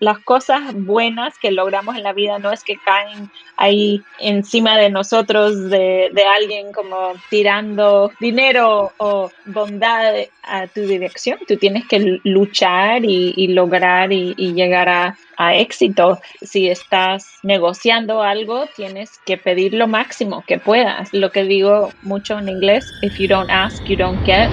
[0.00, 4.90] Las cosas buenas que logramos en la vida no es que caen ahí encima de
[4.90, 11.38] nosotros, de, alguien como tirando dinero o bondad a tu dirección.
[11.46, 16.20] Tú tienes que luchar y, lograr y llegar a, a éxito.
[16.42, 21.08] Si estás negociando algo, tienes que pedir lo máximo que puedas.
[21.14, 24.50] Lo que digo mucho en inglés, if you don't ask, you don't get.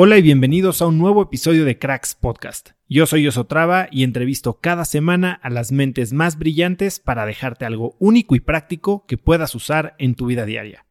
[0.00, 2.70] Hola y bienvenidos a un nuevo episodio de Cracks Podcast.
[2.88, 7.96] Yo soy Osotrava y entrevisto cada semana a las mentes más brillantes para dejarte algo
[7.98, 10.86] único y práctico que puedas usar en tu vida diaria.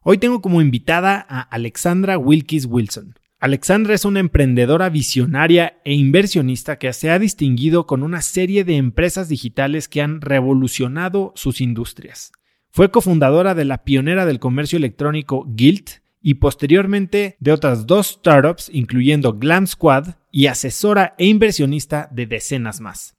[0.00, 3.18] Hoy tengo como invitada a Alexandra Wilkis Wilson.
[3.38, 8.76] Alexandra es una emprendedora visionaria e inversionista que se ha distinguido con una serie de
[8.76, 12.32] empresas digitales que han revolucionado sus industrias.
[12.70, 18.68] Fue cofundadora de la pionera del comercio electrónico Guild y posteriormente de otras dos startups,
[18.70, 23.16] incluyendo Glam Squad, y asesora e inversionista de decenas más.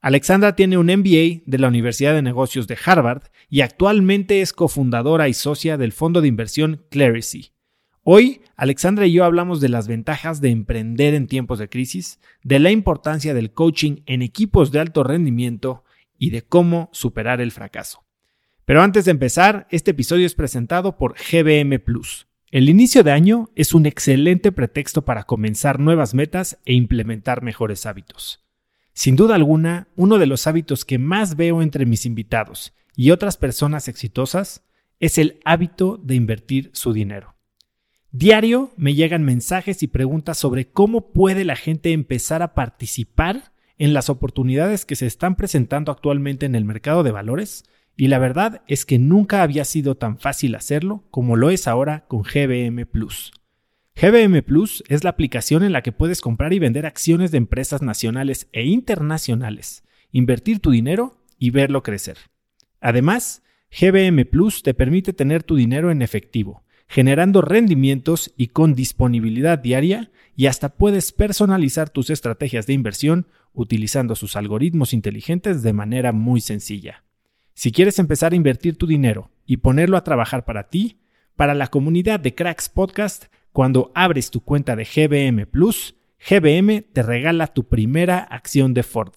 [0.00, 5.28] Alexandra tiene un MBA de la Universidad de Negocios de Harvard y actualmente es cofundadora
[5.28, 7.50] y socia del fondo de inversión Clarisy.
[8.04, 12.60] Hoy, Alexandra y yo hablamos de las ventajas de emprender en tiempos de crisis, de
[12.60, 15.82] la importancia del coaching en equipos de alto rendimiento
[16.16, 18.04] y de cómo superar el fracaso.
[18.64, 23.48] Pero antes de empezar, este episodio es presentado por GBM Plus el inicio de año
[23.56, 28.44] es un excelente pretexto para comenzar nuevas metas e implementar mejores hábitos.
[28.92, 33.38] Sin duda alguna, uno de los hábitos que más veo entre mis invitados y otras
[33.38, 34.66] personas exitosas
[35.00, 37.36] es el hábito de invertir su dinero.
[38.10, 43.94] Diario me llegan mensajes y preguntas sobre cómo puede la gente empezar a participar en
[43.94, 47.64] las oportunidades que se están presentando actualmente en el mercado de valores
[48.02, 52.04] y la verdad es que nunca había sido tan fácil hacerlo como lo es ahora
[52.08, 53.30] con GBM Plus.
[53.94, 57.80] GBM Plus es la aplicación en la que puedes comprar y vender acciones de empresas
[57.80, 62.16] nacionales e internacionales, invertir tu dinero y verlo crecer.
[62.80, 69.60] Además, GBM Plus te permite tener tu dinero en efectivo, generando rendimientos y con disponibilidad
[69.60, 76.10] diaria y hasta puedes personalizar tus estrategias de inversión utilizando sus algoritmos inteligentes de manera
[76.10, 77.04] muy sencilla.
[77.54, 81.00] Si quieres empezar a invertir tu dinero y ponerlo a trabajar para ti,
[81.36, 85.94] para la comunidad de Cracks Podcast, cuando abres tu cuenta de GBM Plus,
[86.28, 89.12] GBM te regala tu primera acción de Ford.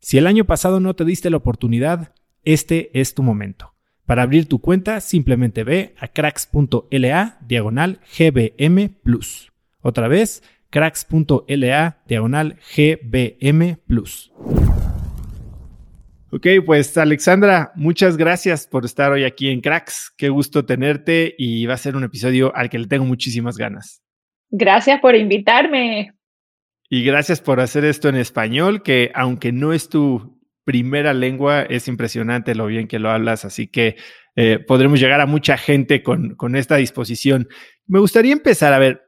[0.00, 2.14] Si el año pasado no te diste la oportunidad,
[2.44, 3.74] este es tu momento.
[4.06, 9.52] Para abrir tu cuenta, simplemente ve a cracks.la diagonal GBM Plus.
[9.82, 14.32] Otra vez, cracks.la diagonal GBM Plus.
[16.30, 20.12] Ok, pues Alexandra, muchas gracias por estar hoy aquí en Cracks.
[20.14, 24.02] Qué gusto tenerte y va a ser un episodio al que le tengo muchísimas ganas.
[24.50, 26.12] Gracias por invitarme.
[26.90, 31.88] Y gracias por hacer esto en español, que aunque no es tu primera lengua, es
[31.88, 33.96] impresionante lo bien que lo hablas, así que
[34.36, 37.48] eh, podremos llegar a mucha gente con, con esta disposición.
[37.86, 39.02] Me gustaría empezar, a ver,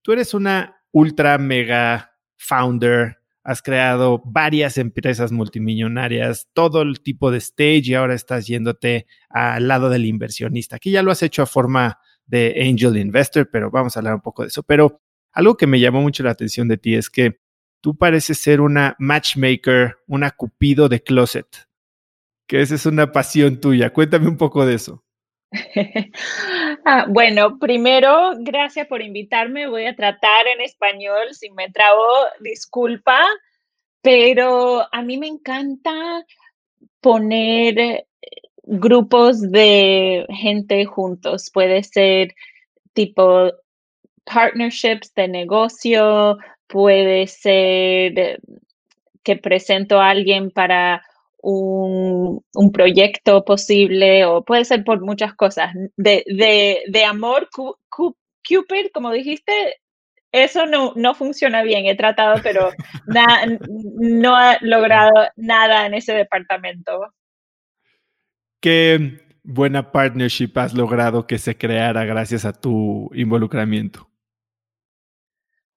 [0.00, 7.38] tú eres una ultra mega founder, has creado varias empresas multimillonarias, todo el tipo de
[7.38, 10.76] stage y ahora estás yéndote al lado del inversionista.
[10.76, 14.20] Aquí ya lo has hecho a forma de angel investor, pero vamos a hablar un
[14.20, 14.62] poco de eso.
[14.62, 15.00] Pero
[15.32, 17.40] algo que me llamó mucho la atención de ti es que
[17.80, 21.46] tú pareces ser una matchmaker, una cupido de closet,
[22.46, 23.92] que esa es una pasión tuya.
[23.92, 25.04] Cuéntame un poco de eso.
[26.84, 29.68] ah, bueno, primero, gracias por invitarme.
[29.68, 31.34] Voy a tratar en español.
[31.34, 32.06] Si me trabo,
[32.40, 33.18] disculpa,
[34.00, 36.24] pero a mí me encanta
[37.00, 38.06] poner eh,
[38.62, 41.50] grupos de gente juntos.
[41.52, 42.34] Puede ser
[42.94, 43.50] tipo
[44.24, 48.40] partnerships de negocio, puede ser
[49.22, 51.02] que presento a alguien para
[51.42, 55.74] un, proyecto posible o puede ser por muchas cosas.
[55.96, 56.24] De,
[56.88, 57.48] de, amor,
[57.90, 59.52] Cupid, como dijiste,
[60.30, 61.86] eso no, no funciona bien.
[61.86, 62.70] He tratado, pero
[63.98, 67.12] no ha logrado nada en ese departamento.
[68.60, 74.08] Qué buena partnership has logrado que se creara gracias a tu involucramiento.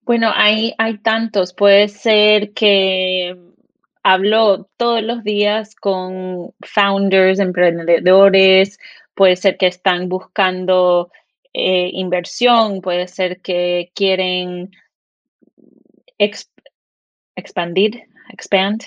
[0.02, 1.52] Bueno, hay, hay tantos.
[1.52, 3.55] Puede ser que
[4.06, 8.78] hablo todos los días con founders, emprendedores,
[9.16, 11.10] puede ser que están buscando
[11.54, 14.70] eh, inversión, puede ser que quieren
[17.36, 18.84] expandir, expand,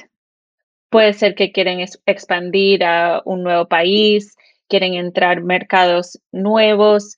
[0.88, 4.36] puede ser que quieren expandir a un nuevo país,
[4.68, 7.16] quieren entrar mercados nuevos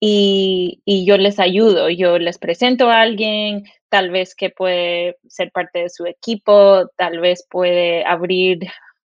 [0.00, 3.64] y, yo les ayudo, yo les presento a alguien,
[3.94, 8.58] tal vez que puede ser parte de su equipo, tal vez puede abrir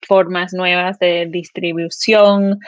[0.07, 2.59] formas nuevas de distribución.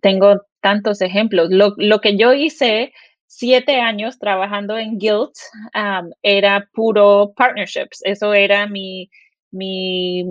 [0.00, 1.50] tengo tantos ejemplos.
[1.50, 2.94] Lo, que yo hice
[3.26, 5.34] siete años trabajando en Guild
[6.22, 8.00] era puro partnerships.
[8.06, 9.10] Eso era mi,
[9.50, 10.24] mi,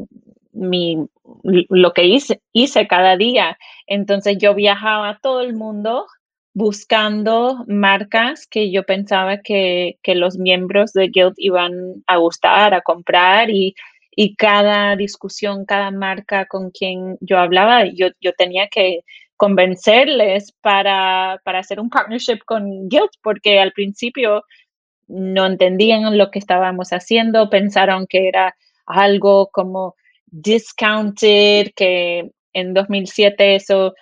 [0.53, 1.05] mi,
[1.43, 3.59] lo que hice, hice cada día.
[3.85, 6.07] Entonces yo viajaba a todo el mundo
[6.53, 13.49] buscando marcas que yo pensaba que, los miembros de Guild iban a gustar, a comprar
[13.49, 13.75] y,
[14.37, 18.99] cada discusión, cada marca con quien yo hablaba, yo, yo tenía que
[19.35, 24.43] convencerles para, para hacer un partnership con Guild, porque al principio
[25.07, 28.55] no entendían lo que estábamos haciendo, pensaron que era
[28.85, 29.95] algo como
[30.27, 33.93] discounted, que en 2007 eso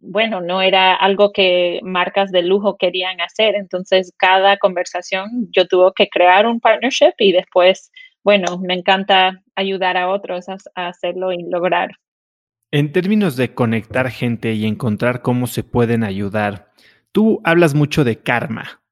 [0.00, 3.54] bueno, no era algo que marcas de lujo querían hacer.
[3.54, 7.90] Entonces, cada conversación yo tuve que crear un partnership y después,
[8.22, 11.90] bueno, me encanta ayudar a otros a, hacerlo y lograr.
[12.70, 16.70] En términos de conectar gente y encontrar cómo se pueden ayudar,
[17.12, 18.82] tú hablas mucho de karma.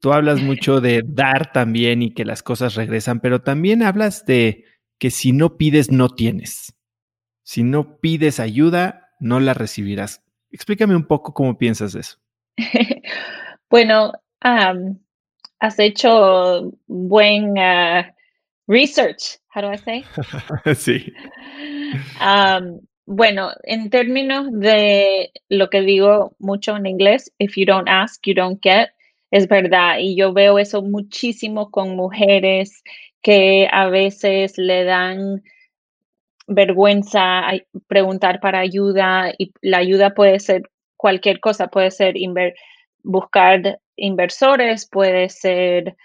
[0.00, 4.64] Tú hablas mucho de dar también y que las cosas regresan, pero también hablas de
[4.98, 6.74] que si no pides, no tienes.
[7.44, 10.25] Si no pides ayuda, no la recibirás.
[10.50, 12.18] Explícame un poco cómo piensas eso.
[13.70, 18.12] bueno, has hecho buen ah,
[18.66, 20.04] research, how do I say?
[20.74, 21.12] sí.
[23.06, 28.34] bueno, en términos de lo que digo mucho en inglés, if you don't ask, you
[28.34, 28.90] don't get,
[29.30, 29.98] es verdad.
[30.00, 32.82] Y yo veo eso muchísimo con mujeres
[33.22, 35.42] que a veces le dan
[36.46, 37.42] vergüenza
[37.88, 40.62] preguntar para ayuda y la ayuda puede ser
[40.96, 42.14] cualquier cosa, puede ser
[43.02, 45.96] buscar inversores, puede ser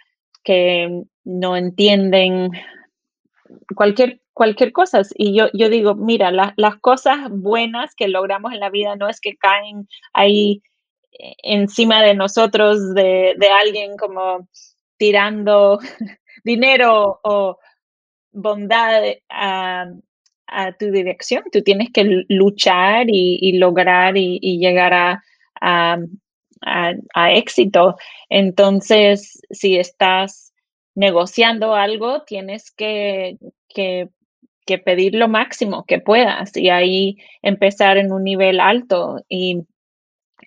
[0.44, 2.52] que no entienden
[3.76, 5.02] cualquier, cualquier cosa.
[5.16, 9.20] Y yo, yo digo, mira, las cosas buenas que logramos en la vida no es
[9.20, 10.62] que caen ahí
[11.14, 14.48] eh, encima de nosotros, de, alguien como
[14.98, 15.80] tirando
[16.44, 17.58] dinero o
[18.32, 19.86] bondad a,
[20.52, 21.44] a tu dirección.
[21.52, 25.24] Tú tienes que luchar y, lograr y, llegar a,
[26.62, 27.96] a, éxito.
[28.30, 30.54] Entonces, si estás
[30.94, 33.38] negociando algo, tienes que,
[33.70, 34.10] que,
[34.86, 39.64] pedir lo máximo que puedas y ahí empezar en un nivel alto y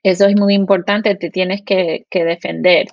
[0.03, 2.87] eso es muy importante, te tienes que defender.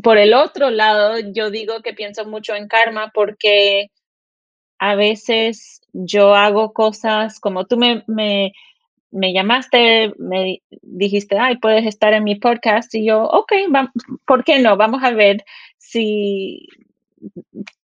[0.00, 3.88] Por el otro lado, yo digo que pienso mucho en karma porque
[4.78, 8.52] a veces yo hago cosas como tú me, me,
[9.10, 13.52] me llamaste, me dijiste, ay, puedes estar en mi podcast y yo, ok,
[14.26, 14.76] ¿por qué no?
[14.76, 15.44] Vamos a ver
[15.78, 16.66] si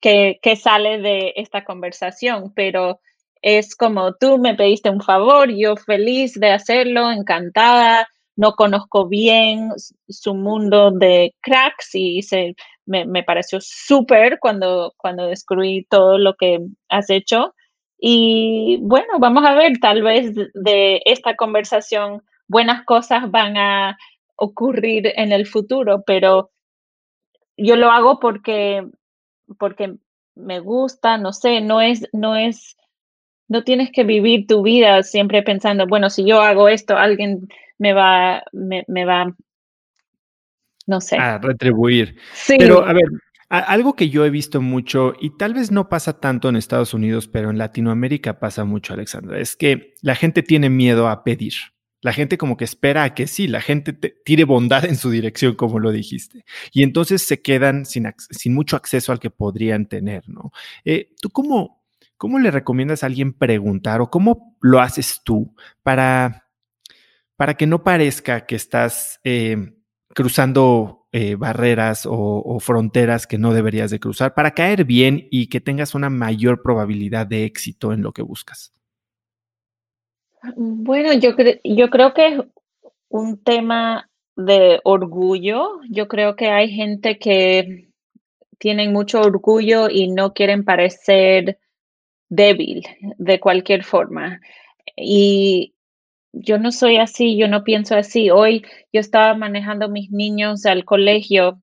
[0.01, 2.99] qué, qué sale de esta conversación, pero
[3.41, 9.71] es como tú me pediste un favor, yo feliz de hacerlo, encantada, no conozco bien
[10.09, 16.35] su mundo de cracks y se, me, me pareció súper cuando, cuando descubrí todo lo
[16.35, 16.59] que
[16.89, 17.54] has hecho.
[17.97, 23.97] Y bueno, vamos a ver, tal vez de esta conversación buenas cosas van a
[24.35, 26.51] ocurrir en el futuro, pero
[27.57, 28.85] yo lo hago porque,
[29.57, 29.95] porque
[30.35, 32.77] me gusta, no sé, no es, no es,
[33.47, 37.47] no tienes que vivir tu vida siempre pensando, bueno, si yo hago esto, alguien
[37.77, 39.33] me va, me, me va,
[40.85, 41.17] no sé.
[41.17, 42.17] A retribuir.
[42.33, 42.57] Sí.
[42.59, 43.05] Pero a ver,
[43.59, 47.27] algo que yo he visto mucho, y tal vez no pasa tanto en Estados Unidos,
[47.27, 51.53] pero en Latinoamérica pasa mucho, Alexandra, es que la gente tiene miedo a pedir.
[52.01, 55.55] La gente como que espera a que sí, la gente tire bondad en su dirección,
[55.55, 56.45] como lo dijiste.
[56.71, 60.51] Y entonces se quedan sin, sin mucho acceso al que podrían tener, ¿no?
[60.83, 61.83] Eh, ¿Tú cómo,
[62.17, 66.47] cómo le recomiendas a alguien preguntar o cómo lo haces tú para,
[67.37, 69.73] para que no parezca que estás eh,
[70.13, 75.61] cruzando eh, barreras o, fronteras que no deberías de cruzar para caer bien y que
[75.61, 78.73] tengas una mayor probabilidad de éxito en lo que buscas?
[80.57, 81.29] Bueno, yo,
[81.63, 82.41] yo creo que es
[83.07, 85.79] un tema de orgullo.
[85.89, 87.87] Yo creo que hay gente que
[88.57, 91.59] tienen mucho orgullo y no quieren parecer
[92.27, 92.83] débil
[93.17, 94.41] de cualquier forma.
[94.97, 95.74] Y
[96.35, 98.29] yo no soy así, yo no pienso así.
[98.29, 101.61] Hoy yo estaba manejando mis niños al colegio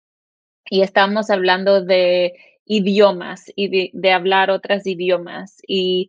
[0.70, 2.32] y estábamos hablando de
[2.64, 5.58] idiomas y de, hablar otros idiomas.
[5.66, 6.08] Y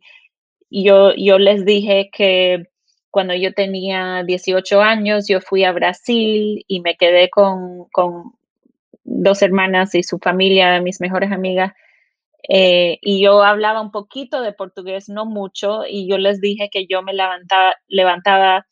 [0.70, 2.64] yo, yo les dije que
[3.10, 8.32] cuando yo tenía 18 años, yo fui a Brasil y me quedé con, con
[9.04, 11.74] dos hermanas y su familia, mis mejores amigas.
[12.48, 16.86] Eh, y yo hablaba un poquito de portugués, no mucho, y yo les dije que
[16.86, 18.66] yo me levantaba, levantaba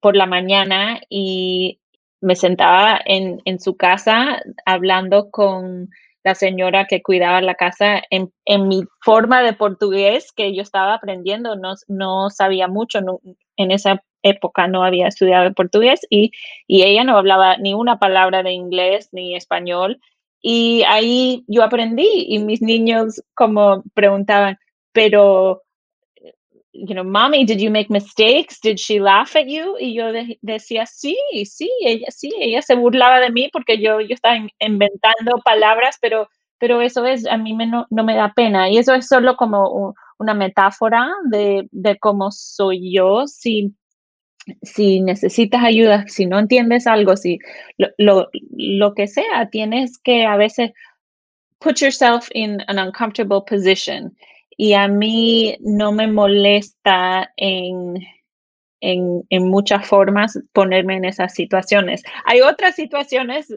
[0.00, 1.80] por la mañana y
[2.20, 5.88] me sentaba en, en su casa hablando con
[6.24, 10.94] la señora que cuidaba la casa en, en, mi forma de portugués que yo estaba
[10.94, 12.98] aprendiendo, no, no sabía mucho,
[13.56, 16.32] en esa época no había estudiado portugués y,
[16.66, 20.00] y ella no hablaba ni una palabra de inglés ni español
[20.46, 24.58] y ahí yo aprendí y mis niños como preguntaban,
[24.92, 25.62] pero,
[26.74, 28.60] you know, mommy, did you make mistakes?
[28.62, 29.78] Did she laugh at you?
[29.80, 34.14] Y yo decía, sí, sí, ella sí, ella se burlaba de mí porque yo, yo
[34.14, 38.68] estaba inventando palabras, pero, pero eso es, a mí me no, no, me da pena.
[38.68, 43.26] Y eso es solo como una metáfora de, de cómo soy yo.
[43.26, 43.74] Si
[44.62, 47.38] si necesitas ayuda, si no entiendes algo, si
[47.78, 50.72] lo, lo, que sea, tienes que a veces
[51.58, 54.16] put yourself in an uncomfortable position.
[54.56, 57.96] Y a mí no me molesta en,
[58.80, 62.02] en, en muchas formas ponerme en esas situaciones.
[62.24, 63.52] Hay otras situaciones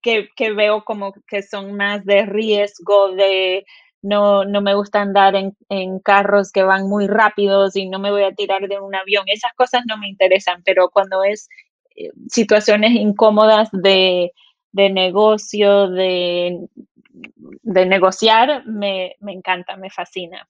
[0.00, 3.64] que, que, veo como que son más de riesgo, de
[4.02, 8.10] no, no me gusta andar en, en, carros que van muy rápidos y no me
[8.10, 9.24] voy a tirar de un avión.
[9.26, 11.48] Esas cosas no me interesan, pero cuando es
[11.96, 14.32] eh, situaciones incómodas de,
[14.72, 16.66] de negocio, de,
[17.62, 20.48] de negociar, me, me encanta, me fascina.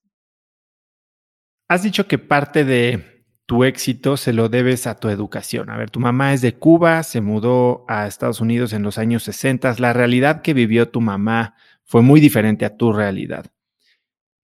[1.68, 5.68] Has dicho que parte de tu éxito se lo debes a tu educación.
[5.68, 9.24] A ver, tu mamá es de Cuba, se mudó a Estados Unidos en los años
[9.24, 9.74] 60.
[9.78, 11.54] La realidad que vivió tu mamá
[11.92, 13.44] fue muy diferente a tu realidad.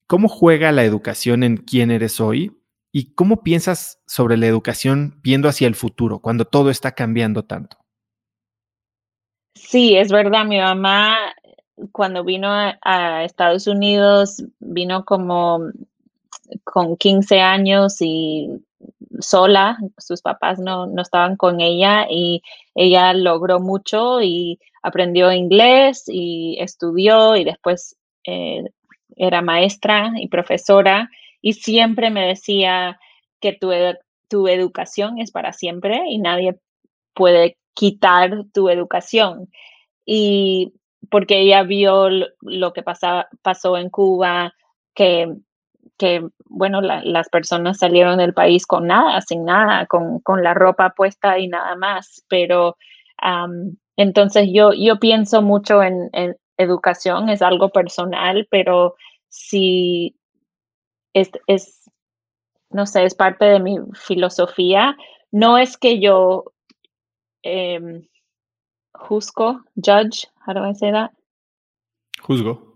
[0.06, 2.52] ¿Cómo juega la educación en quién eres hoy?
[2.92, 7.78] ¿Y cómo piensas sobre la educación viendo hacia el futuro, cuando todo está cambiando tanto?
[9.54, 10.44] Sí, es verdad.
[10.44, 11.16] Mi mamá,
[11.90, 15.70] cuando vino a, Estados Unidos, vino como
[16.64, 18.62] con 15 años y
[19.20, 22.42] sola, sus papás no, no, estaban con ella y
[22.74, 28.64] ella logró mucho y aprendió inglés y estudió y después eh,
[29.16, 31.10] era maestra y profesora
[31.40, 32.98] y siempre me decía
[33.40, 33.70] que tu,
[34.28, 36.58] tu educación es para siempre y nadie
[37.14, 39.48] puede quitar tu educación.
[40.04, 40.74] Y
[41.10, 42.08] porque ella vio
[42.40, 44.54] lo que pasó en Cuba,
[44.94, 45.32] que
[45.98, 51.38] que bueno, las personas salieron del país con nada, sin nada, con, la ropa puesta
[51.38, 52.24] y nada más.
[52.28, 52.76] Pero
[53.96, 56.10] entonces yo, yo pienso mucho en,
[56.56, 58.96] educación, es algo personal, pero
[59.28, 60.16] si
[61.14, 61.88] es, es,
[62.70, 64.96] no sé, es parte de mi filosofía,
[65.30, 66.52] no es que yo
[67.44, 68.02] eh,
[68.92, 71.12] juzgo, judge, how do I say that?
[72.20, 72.67] Juzgo.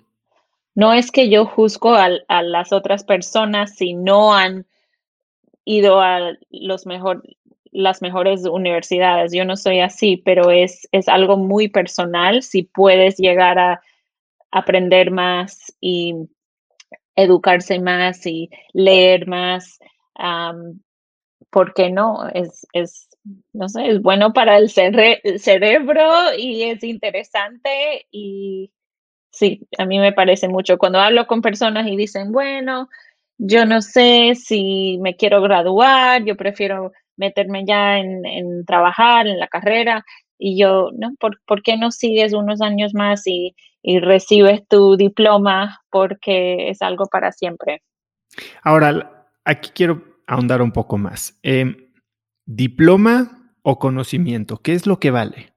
[0.74, 4.66] No es que yo juzgo a, las otras personas si no han
[5.64, 7.22] ido a los mejor,
[7.70, 9.32] las mejores universidades.
[9.32, 12.42] Yo no soy así, pero es, es algo muy personal.
[12.42, 13.82] Si puedes llegar a
[14.50, 16.14] aprender más y
[17.16, 19.78] educarse más y leer más,
[21.50, 22.28] ¿por qué no?
[22.28, 23.08] Es, es,
[23.52, 28.70] no sé, es bueno para el cerebro y es interesante y
[29.32, 30.78] sí, a mí me parece mucho.
[30.78, 32.88] Cuando hablo con personas y dicen, bueno,
[33.38, 39.48] yo no sé si me quiero graduar, yo prefiero meterme ya en, trabajar, en la
[39.48, 40.04] carrera,
[40.38, 41.14] y yo, ¿no?
[41.18, 43.54] ¿Por, qué no sigues unos años más y,
[44.00, 45.80] recibes tu diploma?
[45.90, 47.82] Porque es algo para siempre.
[48.62, 51.38] Ahora, aquí quiero ahondar un poco más.
[51.42, 51.76] Em,
[52.44, 54.58] ¿Diploma o conocimiento?
[54.58, 55.51] ¿Qué es lo que vale?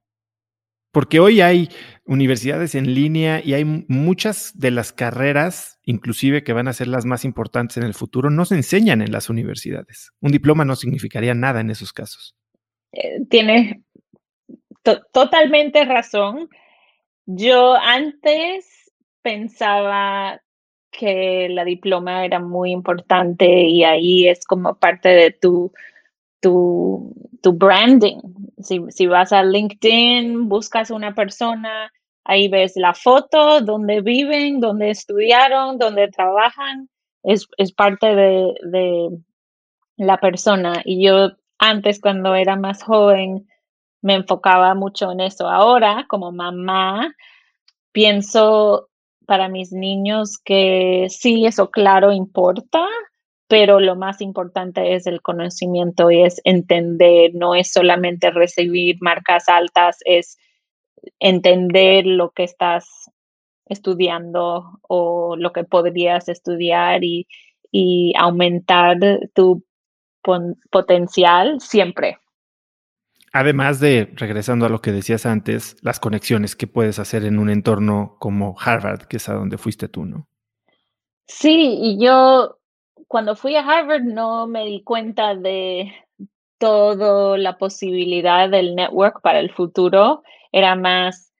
[0.96, 1.68] Porque hoy hay
[2.06, 7.04] universidades en línea y hay muchas de las carreras, inclusive que van a ser las
[7.04, 10.14] más importantes en el futuro, no se enseñan en las universidades.
[10.22, 12.38] Un diploma no significaría nada en esos casos.
[12.94, 13.76] Eh, tienes
[15.12, 16.48] totalmente razón.
[17.26, 18.66] Yo antes
[19.22, 20.40] pensaba
[20.92, 25.74] que la diploma era muy importante y ahí es como parte de tu
[26.42, 27.14] tu,
[27.44, 28.20] branding.
[28.60, 31.92] Si, vas a LinkedIn, buscas una persona,
[32.24, 36.90] ahí ves la foto, dónde viven, dónde estudiaron, dónde trabajan.
[37.24, 39.10] Es, parte de, de,
[39.98, 40.82] la persona.
[40.84, 43.48] Y yo antes, cuando era más joven,
[44.02, 45.48] me enfocaba mucho en eso.
[45.48, 47.16] Ahora, como mamá,
[47.92, 48.90] pienso
[49.26, 52.86] para mis niños que sí, eso claro importa,
[53.48, 59.48] pero lo más importante es el conocimiento y es entender, no es solamente recibir marcas
[59.48, 60.38] altas, es
[61.20, 63.12] entender lo que estás
[63.68, 67.28] estudiando o lo que podrías estudiar y,
[68.18, 68.98] aumentar
[69.34, 69.66] tu
[70.72, 72.18] potencial siempre.
[73.34, 77.50] Además de, regresando a lo que decías antes, las conexiones que puedes hacer en un
[77.50, 80.30] entorno como Harvard, que es a donde fuiste tú, ¿no?
[81.28, 82.60] Sí, y yo
[83.16, 85.90] cuando fui a Harvard no me di cuenta de
[86.58, 90.22] toda la posibilidad del network para el futuro.
[90.52, 91.32] Era más,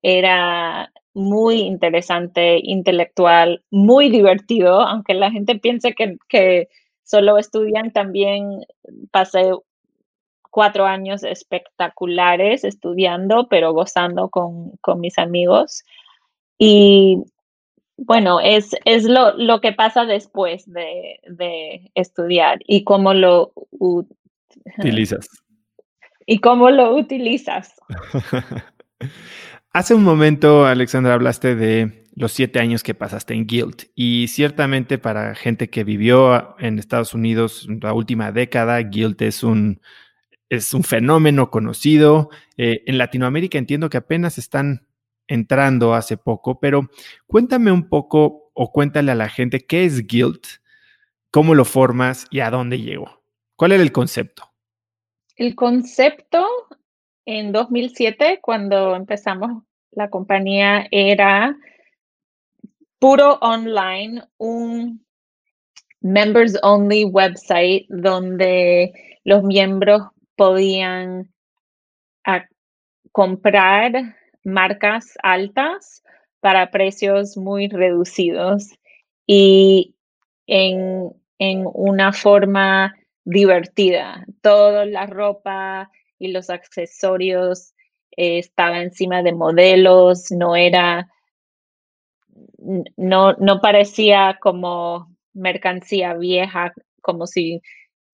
[0.00, 6.68] era muy interesante, intelectual, muy divertido, aunque la gente piense que, que
[7.02, 8.64] solo estudian, también
[9.10, 9.52] pasé
[10.50, 15.84] cuatro años espectaculares estudiando, pero gozando con, con mis amigos.
[16.56, 17.22] Y
[17.98, 25.28] bueno, es, es lo, lo, que pasa después de, de estudiar y cómo lo utilizas.
[26.30, 27.74] Y cómo lo utilizas.
[29.72, 34.98] Hace un momento, Alexandra, hablaste de los siete años que pasaste en Guild y ciertamente
[34.98, 39.80] para gente que vivió en Estados Unidos la última década, Guild es un,
[40.50, 42.28] es un fenómeno conocido.
[42.58, 44.87] Eh, en Latinoamérica entiendo que apenas están
[45.28, 46.88] entrando hace poco, pero
[47.26, 50.42] cuéntame un poco o cuéntale a la gente qué es Guild,
[51.30, 53.22] cómo lo formas y a dónde llegó.
[53.54, 54.50] ¿Cuál era el concepto?
[55.36, 56.46] El concepto
[57.24, 59.62] en 2007, cuando empezamos
[59.92, 61.56] la compañía, era
[62.98, 65.04] puro online, un
[66.00, 68.92] members only website donde
[69.24, 70.02] los miembros
[70.36, 71.32] podían
[72.24, 72.46] ah,
[73.12, 76.02] comprar marcas altas
[76.40, 78.68] para precios muy reducidos
[79.26, 79.94] y
[80.46, 84.24] en, una forma divertida.
[84.42, 87.74] Toda la ropa y los accesorios
[88.16, 91.08] eh, estaba encima de modelos, no era,
[92.96, 96.72] no, no parecía como mercancía vieja,
[97.02, 97.62] como si,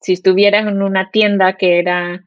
[0.00, 2.26] si estuvieras en una tienda que era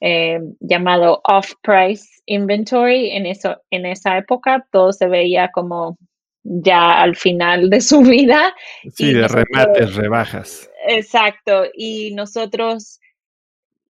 [0.00, 3.10] eh, llamado off-price inventory.
[3.10, 5.98] En, eso, en esa época todo se veía como
[6.42, 8.54] ya al final de su vida.
[8.94, 10.70] Sí, de remates, rebajas.
[10.86, 11.64] Exacto.
[11.74, 13.00] Y nosotros,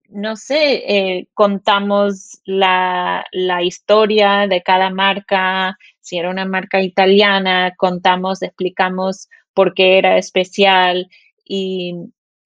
[0.09, 5.79] no sé, eh, contamos la, la historia de cada marca.
[6.01, 11.09] Si era una marca italiana, contamos, explicamos porque era especial
[11.45, 11.95] y,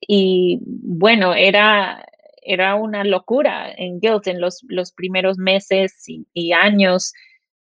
[0.01, 2.05] y bueno, era,
[2.47, 7.13] era una locura en Guild en los, los primeros meses y, años.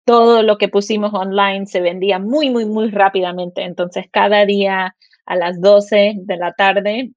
[0.05, 3.63] Todo lo que pusimos online se vendía muy, muy, muy rápidamente.
[3.63, 7.11] Entonces, cada día a las 12 de la tarde,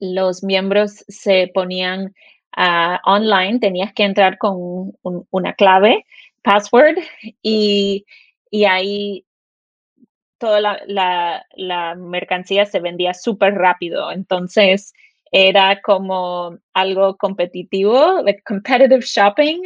[0.00, 2.14] los miembros se ponían
[2.56, 4.92] uh, online, tenías que entrar con
[5.30, 6.06] una clave,
[6.42, 6.98] password,
[7.42, 8.04] y,
[8.50, 9.24] y ahí
[10.38, 14.10] toda la, la, mercancía se vendía súper rápido.
[14.12, 14.92] Entonces
[15.36, 19.62] era como algo competitivo, de competitive shopping.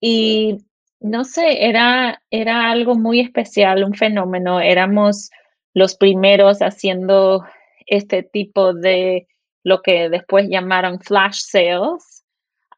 [0.00, 0.58] Y
[1.00, 4.60] no sé, era, era algo muy especial, un fenómeno.
[4.60, 5.30] Éramos
[5.74, 7.44] los primeros haciendo
[7.86, 9.26] este tipo de
[9.64, 12.24] lo que después llamaron flash sales.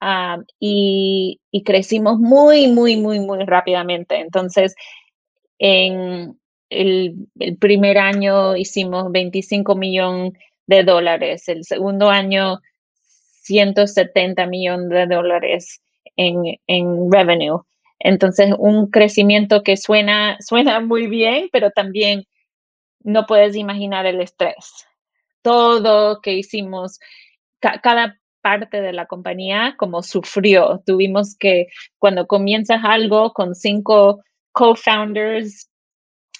[0.00, 4.16] Ah, y, y, crecimos muy, muy, muy, muy rápidamente.
[4.16, 4.74] Entonces,
[5.58, 6.34] en,
[6.72, 7.28] el,
[7.60, 10.32] primer año hicimos 25 millones
[10.66, 12.60] de dólares, el segundo año
[13.42, 15.82] 170 millones de dólares
[16.16, 17.62] en, en revenue.
[17.98, 22.24] Entonces, un crecimiento que suena, suena muy bien, pero también
[23.00, 24.86] no puedes imaginar el estrés.
[25.42, 26.98] Todo que hicimos,
[27.60, 30.82] cada parte de la compañía como sufrió.
[30.84, 34.22] Tuvimos que, cuando comienzas algo con cinco
[34.52, 35.68] co-founders,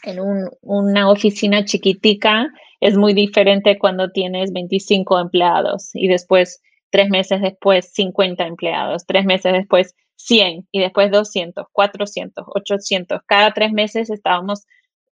[0.05, 0.19] en
[0.63, 7.93] una oficina chiquitica es muy diferente cuando tienes 25 empleados y después, tres meses después,
[7.95, 13.21] 50 empleados, tres meses después, 100 y después 200, 400, 800.
[13.25, 14.67] Cada tres meses estábamos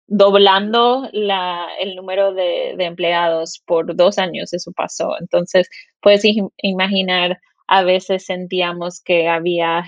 [0.09, 5.15] doblando la, el número de, empleados por dos años, eso pasó.
[5.21, 6.25] Entonces, puedes
[6.63, 9.85] imaginar, a veces sentíamos que había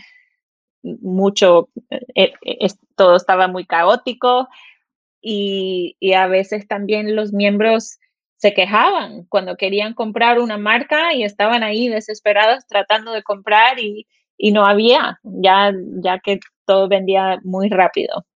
[0.85, 1.69] mucho,
[2.15, 4.49] eh, eh, todo estaba muy caótico,
[5.23, 7.99] y, a veces también los miembros
[8.37, 14.07] se quejaban cuando querían comprar una marca y estaban ahí desesperados tratando de comprar y,
[14.53, 18.27] no había, ya, ya que todo vendía muy rápido.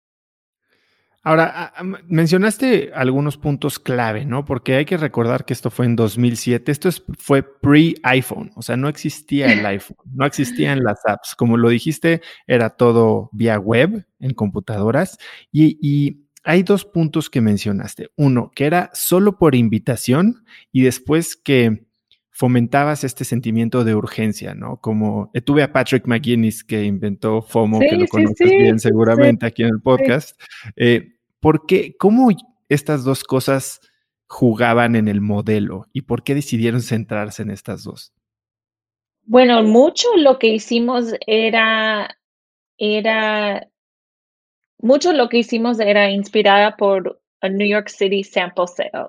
[1.27, 1.73] Ahora,
[2.07, 4.45] mencionaste algunos puntos clave, ¿no?
[4.45, 6.71] Porque hay que recordar que esto fue en 2007.
[6.71, 11.35] Esto fue pre-iPhone, o sea, no existía el iPhone, no existían las apps.
[11.35, 15.19] Como lo dijiste, era todo vía web, en computadoras.
[15.51, 18.11] Y, y hay dos puntos que mencionaste.
[18.17, 21.87] Uno, que era solo por invitación y después que
[22.31, 24.77] fomentabas este sentimiento de urgencia, ¿no?
[24.81, 29.65] Como eh, tuve a Patrick McGuinness que inventó FOMO, que lo conoces bien seguramente aquí
[29.65, 30.41] en el podcast.
[30.77, 31.97] Eh, ¿Por qué?
[31.99, 32.29] ¿Cómo
[32.69, 33.81] estas dos cosas
[34.29, 38.13] jugaban en el modelo y por qué decidieron centrarse en estas dos?
[39.25, 42.17] Bueno, mucho lo que hicimos era,
[42.79, 43.67] era
[44.79, 49.09] mucho lo que hicimos era inspirada por a New York City Sample Sale,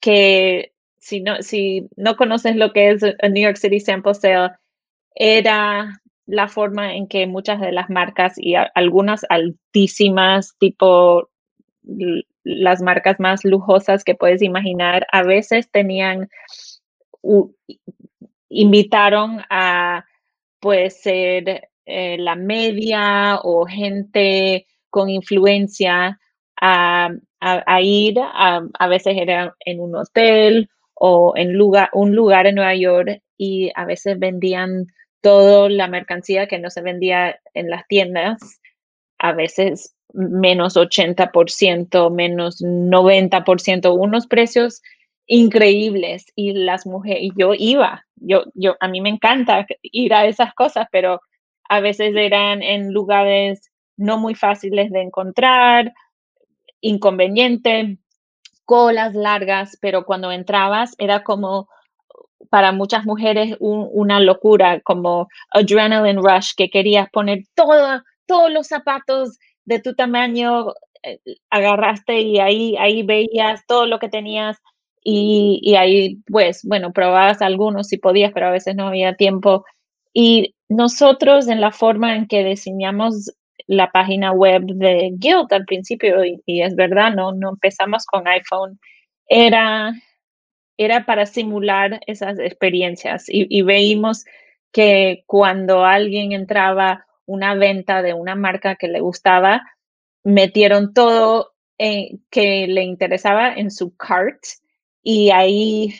[0.00, 4.52] que si no, si no conoces lo que es a New York City Sample Sale,
[5.14, 11.28] era la forma en que muchas de las marcas y algunas altísimas, tipo
[12.44, 16.28] las marcas más lujosas que puedes imaginar, a veces tenían,
[18.48, 20.04] invitaron a,
[20.60, 26.18] pues, ser eh, la media o gente con influencia
[26.60, 27.10] a,
[27.80, 33.22] ir, a, veces era en un hotel o en lugar, un lugar en Nueva York
[33.38, 34.86] y a veces vendían
[35.22, 38.60] toda la mercancía que no se vendía en las tiendas,
[39.18, 44.82] a veces menos 80%, menos 90%, unos precios
[45.26, 46.26] increíbles.
[46.34, 50.88] Y las mujeres, yo iba, yo, yo, a mí me encanta ir a esas cosas,
[50.90, 51.20] pero
[51.68, 53.69] a veces eran en lugares
[54.00, 55.92] no muy fáciles de encontrar,
[56.80, 57.98] inconveniente,
[58.64, 61.68] colas largas, pero cuando entrabas era como
[62.50, 69.38] para muchas mujeres una locura, como adrenaline rush, que querías poner todo, todos los zapatos
[69.64, 74.58] de tu tamaño, eh, agarraste y ahí, ahí veías todo lo que tenías
[75.02, 79.64] y, y ahí, pues, bueno, probabas algunos si podías, pero a veces no había tiempo.
[80.12, 83.32] Y nosotros en la forma en que diseñamos
[83.66, 88.78] la página web de Guild al principio, y, es verdad, no, no empezamos con iPhone,
[89.26, 89.92] era,
[90.76, 94.24] era para simular esas experiencias y, y veíamos
[94.72, 99.62] que cuando alguien entraba una venta de una marca que le gustaba,
[100.24, 104.42] metieron todo eh, que le interesaba en su cart
[105.02, 105.94] y ahí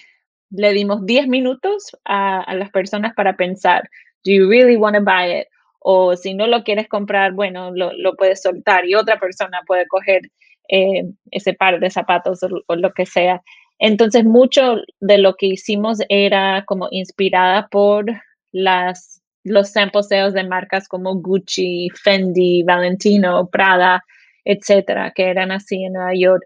[0.50, 3.88] le dimos 10 minutos a, a, las personas para pensar,
[4.24, 5.46] do you really want to buy it?
[5.80, 10.22] O si no lo quieres comprar, bueno, lo, puedes soltar y otra persona puede coger
[10.68, 13.42] eh, ese par de zapatos o, lo que sea.
[13.78, 18.06] Entonces, mucho de lo que hicimos era como inspirada por
[18.52, 24.04] las, los sample de marcas como Gucci, Fendi, Valentino, Prada,
[24.44, 26.44] etcétera, que eran así en Nueva York.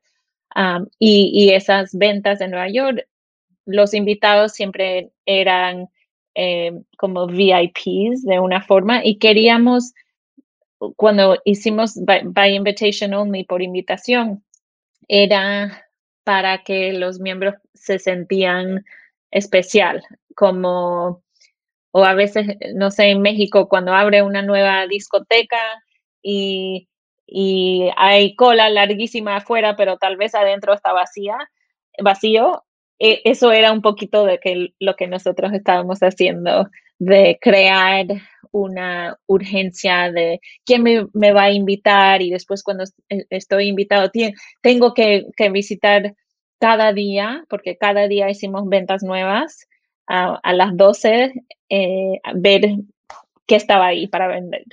[0.54, 3.04] Um, y, y, esas ventas en Nueva York,
[3.66, 5.88] los invitados siempre eran
[6.34, 9.92] eh, como VIPs de una forma y queríamos,
[10.96, 14.44] cuando hicimos by, invitation only por invitación,
[15.08, 15.86] era
[16.24, 18.84] para que los miembros se sentían
[19.30, 20.02] especial,
[20.34, 21.22] como,
[21.92, 25.58] o a veces, no sé, en México, cuando abre una nueva discoteca
[26.22, 26.88] y
[27.26, 31.36] y hay cola larguísima afuera, pero tal vez adentro está vacía,
[32.02, 32.64] vacío.
[32.98, 38.06] E, eso era un poquito de que lo que nosotros estábamos haciendo, de crear
[38.52, 44.10] una urgencia de quién me, va a invitar y después cuando e, estoy invitado
[44.62, 46.14] tengo que, visitar
[46.60, 49.66] cada día, porque cada día hicimos ventas nuevas
[50.06, 51.32] a, las 12,
[51.68, 52.76] eh, ver
[53.46, 54.64] qué estaba ahí para vender.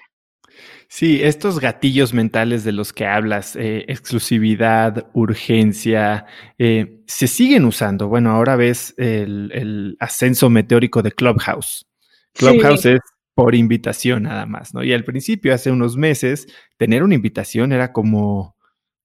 [0.87, 6.25] Sí, estos gatillos mentales de los que hablas, eh, exclusividad, urgencia,
[6.57, 8.09] eh, se siguen usando.
[8.09, 11.85] Bueno, ahora ves el, ascenso meteórico de Clubhouse.
[12.33, 12.99] Clubhouse es
[13.33, 14.83] por invitación nada más, ¿no?
[14.83, 18.57] Y al principio, hace unos meses, tener una invitación era como,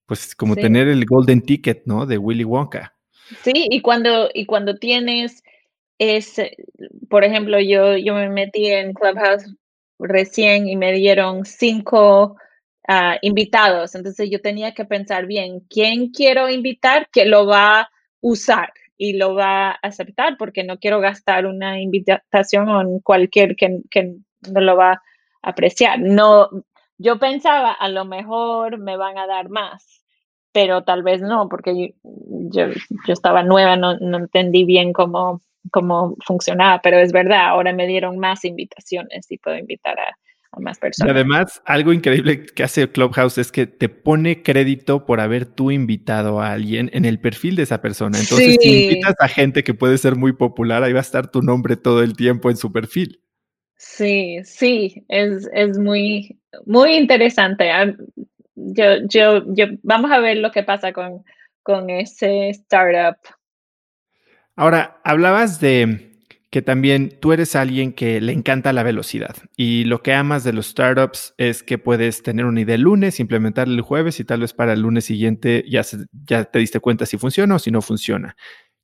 [0.06, 2.04] pues, como tener el golden ticket, ¿no?
[2.06, 2.96] De Willy Wonka.
[3.42, 5.42] Sí, y cuando, y cuando tienes
[5.98, 6.40] es,
[7.08, 9.54] por ejemplo, yo, yo me metí en Clubhouse
[9.98, 12.36] recién y me dieron cinco
[12.88, 13.94] ah, invitados.
[13.94, 19.14] Entonces yo tenía que pensar bien, ¿quién quiero invitar que lo va a usar y
[19.14, 20.36] lo va a aceptar?
[20.38, 23.80] Porque no quiero gastar una invitación en cualquier que,
[24.50, 25.02] no lo va a
[25.42, 25.98] apreciar.
[26.00, 26.48] No,
[26.98, 30.04] yo pensaba, a lo mejor me van a dar más,
[30.52, 32.66] pero tal vez no, porque yo,
[33.06, 37.86] yo, estaba nueva, no, no entendí bien cómo cómo funcionaba, pero es verdad, ahora me
[37.86, 40.16] dieron más invitaciones y puedo invitar a,
[40.58, 41.08] más personas.
[41.08, 45.70] Y además, algo increíble que hace Clubhouse es que te pone crédito por haber tú
[45.70, 48.18] invitado a alguien en el perfil de esa persona.
[48.18, 51.42] Entonces, si invitas a gente que puede ser muy popular, ahí va a estar tu
[51.42, 53.20] nombre todo el tiempo en su perfil.
[53.76, 57.70] Sí, sí, es, es muy, muy interesante.
[57.70, 57.94] Ah,
[58.54, 61.22] yo, yo, yo, vamos a ver lo que pasa con,
[61.62, 63.18] con ese startup
[64.56, 66.06] Ahora, hablabas de
[66.50, 70.54] que también tú eres alguien que le encanta la velocidad y lo que amas de
[70.54, 74.40] los startups es que puedes tener una idea el lunes, implementarla el jueves y tal
[74.40, 75.82] vez para el lunes siguiente ya,
[76.26, 78.36] ya te diste cuenta si funciona o si no funciona.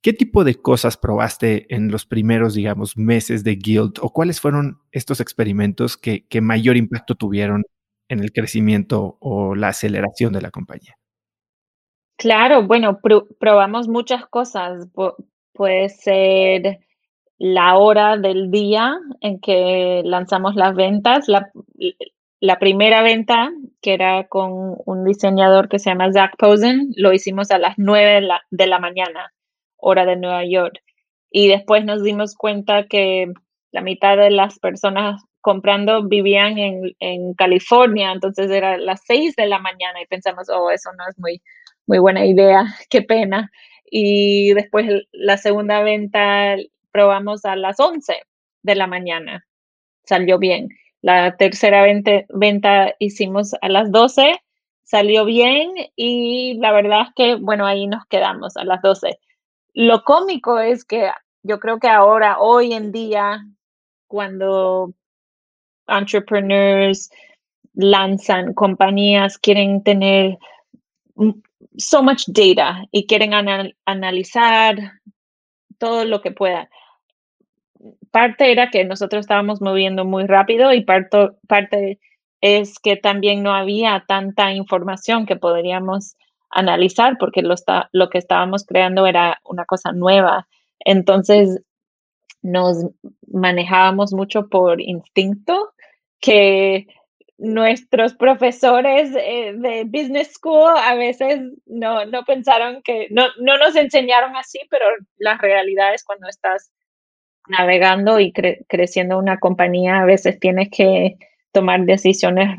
[0.02, 4.80] ¿Qué tipo de cosas probaste en los primeros, digamos, meses de Guild o cuáles fueron
[4.90, 7.62] estos experimentos que, mayor impacto tuvieron
[8.08, 10.96] en el crecimiento o la aceleración de la compañía?
[12.18, 13.00] Claro, bueno,
[13.38, 14.88] probamos muchas cosas
[15.52, 16.80] puede ser
[17.38, 21.26] la hora del día en que lanzamos las ventas.
[21.26, 21.50] La,
[22.38, 27.50] la primera venta, que era con un diseñador que se llama Zach Posen, lo hicimos
[27.50, 29.32] a las 9 de la, mañana,
[29.76, 30.82] hora de Nueva York.
[31.30, 33.32] Y después nos dimos cuenta que
[33.72, 39.46] la mitad de las personas comprando vivían en, en, California, entonces era las 6 de
[39.46, 41.42] la mañana y pensamos, oh, eso no es muy,
[41.86, 43.50] muy buena idea, qué pena
[43.94, 46.56] y después la segunda venta
[46.92, 48.22] probamos a las 11
[48.62, 49.46] de la mañana.
[50.04, 50.70] Salió bien.
[51.02, 51.84] La tercera
[52.30, 54.40] venta, hicimos a las 12,
[54.82, 59.18] salió bien y la verdad es que, bueno, ahí nos quedamos a las 12.
[59.74, 61.10] Lo cómico es que
[61.42, 63.44] yo creo que ahora, hoy en día,
[64.06, 64.94] cuando
[65.86, 67.10] entrepreneurs
[67.74, 70.38] lanzan compañías, quieren tener
[71.76, 73.32] so much data y quieren
[73.84, 74.76] analizar
[75.78, 76.68] todo lo que pueda.
[78.10, 81.98] Parte era que nosotros estábamos moviendo muy rápido y parte, parte
[82.40, 86.16] es que también no había tanta información que podríamos
[86.50, 90.46] analizar porque lo, está, lo que estábamos creando era una cosa nueva.
[90.80, 91.62] Entonces
[92.42, 92.86] nos
[93.26, 95.72] manejábamos mucho por instinto,
[96.20, 96.86] que
[97.42, 103.74] nuestros profesores eh, de business school a veces no, no pensaron que, no, no, nos
[103.74, 104.86] enseñaron así, pero
[105.18, 106.70] la realidad es cuando estás
[107.48, 111.16] navegando y creciendo una compañía, a veces tienes que
[111.50, 112.56] tomar decisiones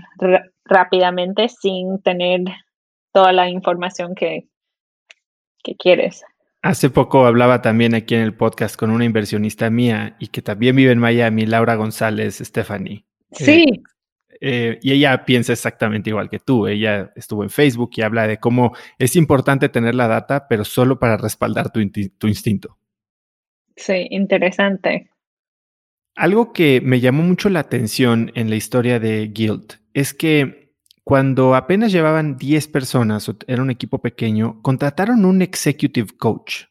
[0.66, 2.42] rápidamente sin tener
[3.14, 4.50] toda la información que,
[5.64, 6.26] que quieres.
[6.62, 10.76] Hace poco hablaba también aquí en el podcast con una inversionista mía y que también
[10.76, 13.06] vive en Miami, Laura González Stephanie.
[13.32, 13.93] Sí eh,
[14.46, 16.68] y ella piensa exactamente igual que tú.
[16.68, 21.00] Ella estuvo en Facebook y habla de cómo es importante tener la data, pero solo
[21.00, 21.80] para respaldar tu,
[22.18, 22.78] tu instinto.
[23.76, 25.10] Sí, interesante.
[26.16, 30.64] Algo que me llamó mucho la atención en la historia de Guild es que
[31.04, 36.66] cuando apenas llevaban 10 personas, era un equipo pequeño, contrataron un executive coach.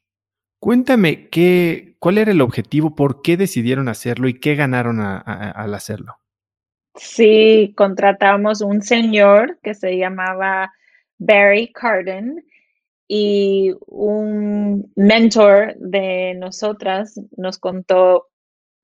[0.59, 6.22] Cuéntame qué, cuál era el objetivo, por qué decidieron hacerlo y qué ganaron al hacerlo.
[6.95, 10.73] Sí, contratamos un señor que se llamaba
[11.19, 12.45] Barry Carden
[13.09, 18.29] y un mentor de nosotras nos contó,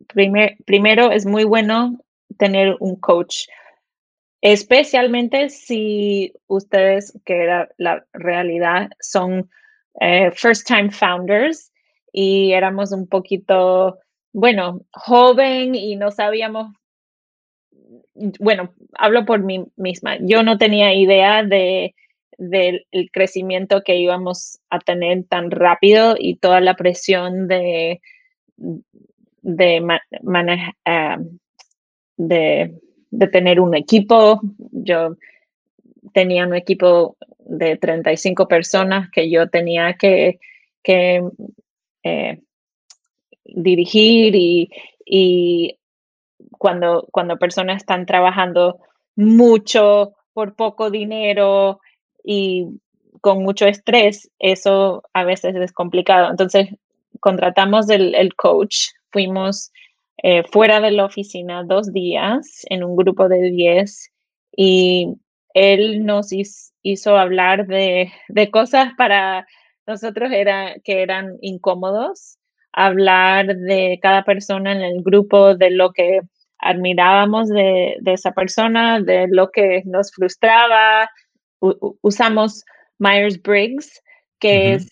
[0.07, 1.99] primero es muy bueno
[2.39, 3.47] tener un coach,
[4.41, 9.51] especialmente si ustedes, que era la realidad, son
[10.01, 11.73] eh, first time founders
[12.13, 13.99] y éramos un poquito,
[14.33, 16.75] bueno, joven y no sabíamos,
[18.41, 21.95] bueno, hablo por mí misma, yo no tenía idea de
[22.39, 28.01] del crecimiento que íbamos a tener tan rápido y toda la presión de,
[29.43, 30.01] de,
[30.85, 31.19] ah,
[33.33, 34.41] tener un equipo.
[34.71, 35.17] Yo
[36.13, 40.39] tenía un equipo de 35 personas que yo tenía que,
[40.85, 42.41] eh,
[43.45, 45.75] dirigir y,
[46.59, 48.79] cuando, cuando personas están trabajando
[49.17, 51.81] mucho por poco dinero
[52.23, 52.67] y
[53.21, 56.31] con mucho estrés, eso a veces es complicado.
[56.31, 56.69] Entonces,
[57.21, 59.73] contratamos el, el coach, fuimos
[60.23, 64.13] eh, fuera de la oficina dos días en un grupo de 10
[64.57, 65.15] y
[65.55, 66.31] él nos
[66.83, 68.11] hizo, hablar de,
[68.51, 69.47] cosas para
[69.87, 72.39] nosotros era, que eran incómodos,
[72.73, 76.23] hablar de cada persona en el grupo, de lo que
[76.59, 81.09] admirábamos de, esa persona, de lo que nos frustraba.
[81.61, 82.65] usamos
[82.99, 84.03] Myers-Briggs,
[84.39, 84.89] que es...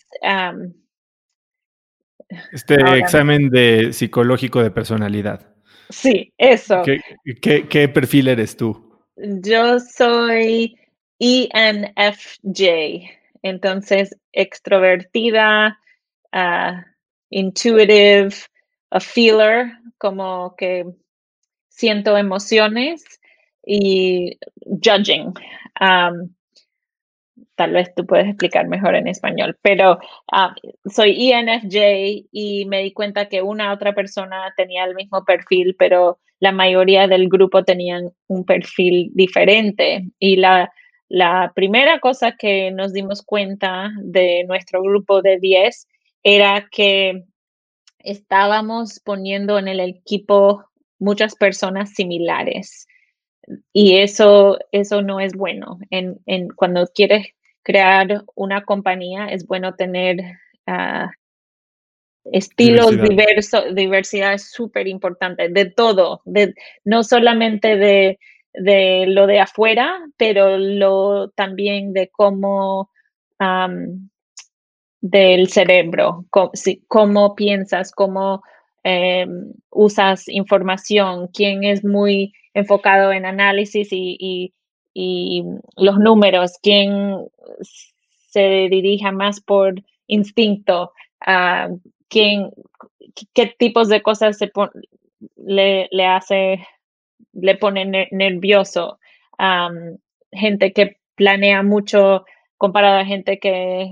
[2.51, 5.53] este examen de psicológico de personalidad.
[5.89, 6.83] Sí, eso.
[6.83, 8.87] qué perfil eres tú?
[9.17, 10.77] Yo soy
[11.19, 13.09] ENFJ,
[13.41, 15.79] entonces extrovertida,
[16.33, 16.81] uh,
[17.29, 18.29] intuitive,
[18.91, 20.85] a feeler, como que
[21.77, 23.05] siento emociones
[23.63, 25.33] y judging.
[25.79, 26.33] Um,
[27.55, 29.99] tal vez tú puedes explicar mejor en español, pero
[30.31, 35.75] ah, soy ENFJ y me di cuenta que una otra persona tenía el mismo perfil,
[35.77, 40.07] pero la mayoría del grupo tenían un perfil diferente.
[40.19, 40.71] Y la,
[41.09, 45.87] la primera cosa que nos dimos cuenta de nuestro grupo de 10
[46.23, 47.23] era que
[47.99, 50.66] estábamos poniendo en el equipo
[50.99, 52.87] muchas personas similares.
[53.71, 55.79] Y eso, eso no es bueno.
[55.89, 57.27] En, en, cuando quieres
[57.63, 60.19] crear una compañía, es bueno tener
[60.67, 61.07] uh,
[62.31, 68.19] estilos diversos, diversidad es súper importante, de todo, de, no solamente de,
[68.53, 72.91] de, lo de afuera, pero lo también de cómo,
[75.01, 76.51] del cerebro, cómo,
[76.87, 78.43] cómo piensas, cómo
[78.83, 84.53] em, usas información, quién es muy enfocado en análisis y,
[84.93, 85.43] y
[85.75, 87.27] los números, quién
[88.29, 89.75] se dirija más por
[90.07, 90.91] instinto,
[91.27, 92.51] uh, quién,
[93.33, 94.39] qué tipos de cosas
[95.35, 96.65] le, le, hace,
[97.33, 98.99] le pone nervioso.
[100.31, 102.25] gente que planea mucho
[102.57, 103.91] comparado a gente que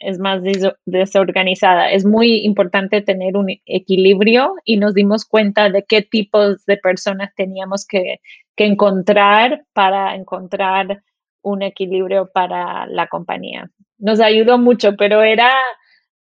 [0.00, 0.42] es más
[0.84, 1.90] desorganizada.
[1.90, 7.34] Es muy importante tener un equilibrio y nos dimos cuenta de qué tipos de personas
[7.34, 8.20] teníamos que,
[8.60, 11.04] encontrar para encontrar
[11.42, 13.70] un equilibrio para la compañía.
[13.98, 15.52] Nos ayudó mucho, pero era,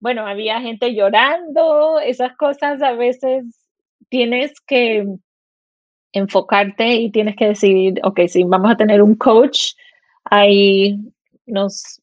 [0.00, 3.46] bueno, había gente llorando, esas cosas a veces
[4.10, 5.06] tienes que
[6.12, 9.72] enfocarte y tienes que decidir, ok, si vamos a tener un coach,
[10.24, 10.98] ahí
[11.46, 12.02] nos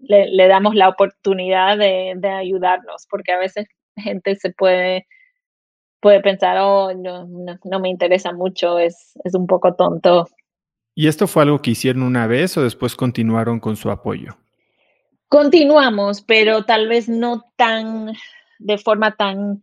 [0.00, 5.06] le, damos la oportunidad de, ayudarnos, porque a veces gente se puede,
[6.00, 7.26] puede pensar, oh, no,
[7.64, 10.28] no, me interesa mucho, es, es un poco tonto.
[10.94, 14.36] ¿Y esto fue algo que hicieron una vez o después continuaron con su apoyo?
[15.28, 18.12] Continuamos, pero tal vez no tan,
[18.58, 19.62] de forma tan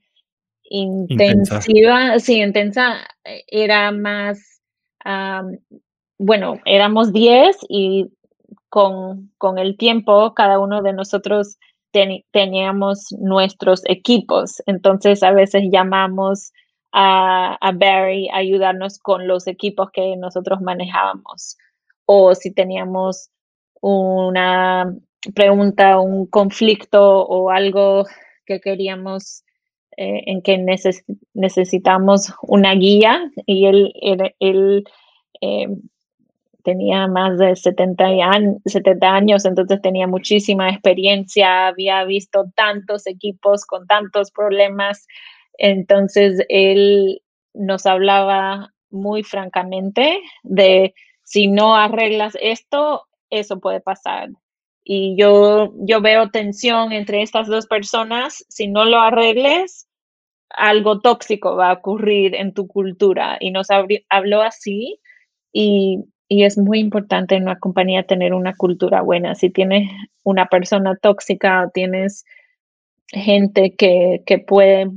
[0.69, 3.05] intensiva, sí, intensa,
[3.47, 4.61] era más,
[6.17, 8.09] bueno, éramos 10 y
[8.69, 11.57] con, con el tiempo, cada uno de nosotros
[12.31, 14.61] teníamos nuestros equipos.
[14.65, 16.51] Entonces, a veces llamamos
[16.91, 21.57] a, a Barry a ayudarnos con los equipos que nosotros manejábamos.
[22.05, 23.29] O si teníamos
[23.81, 24.93] una
[25.33, 28.05] pregunta, un conflicto o algo
[28.45, 29.43] que queríamos,
[29.97, 30.57] eh, en que
[31.33, 33.93] necesitamos una guía y él,
[34.39, 34.83] él,
[35.41, 35.67] eh,
[36.67, 38.03] tenía más de 70,
[38.65, 45.07] 70 años, entonces tenía muchísima experiencia, había visto tantos equipos con tantos problemas,
[45.57, 47.21] entonces él
[47.53, 50.93] nos hablaba muy francamente de
[51.23, 54.27] si no arreglas esto, eso puede pasar.
[54.83, 58.43] Y yo, yo veo tensión entre estas dos personas.
[58.49, 59.87] Si no lo arregles,
[60.49, 63.37] algo tóxico va a ocurrir en tu cultura.
[63.39, 63.67] Y nos
[64.09, 64.99] habló así.
[65.53, 69.35] Y, y es muy importante en una compañía tener una cultura buena.
[69.35, 69.89] Si tienes
[70.23, 72.25] una persona tóxica, tienes
[73.09, 74.91] gente que, que puede,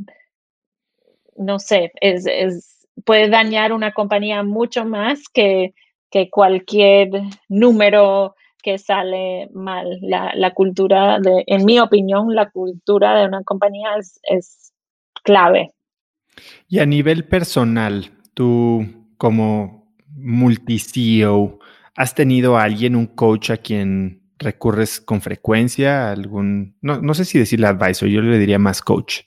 [1.37, 5.75] no sé, es, es, puede dañar una compañía mucho más que,
[6.11, 7.11] que cualquier
[7.49, 9.99] número que sale mal.
[10.03, 14.73] La, la, cultura, de, en mi opinión, la cultura de una compañía es, es
[15.23, 15.73] clave.
[16.69, 18.85] Y a nivel personal, tú
[19.17, 19.80] como
[20.23, 21.59] multi-CEO,
[21.97, 26.15] ¿has tenido a alguien, un coach a quien recurres con frecuencia?
[26.17, 29.23] No, no sé si decirle advisor, yo le diría más coach.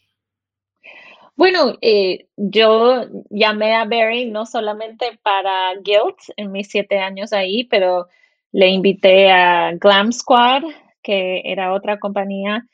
[1.35, 7.63] Bueno, eh, yo llamé a Barry no solamente para Guilt en mis siete años ahí,
[7.63, 8.07] pero
[8.51, 10.63] le invité a Glam Squad,
[11.01, 12.67] que era otra compañía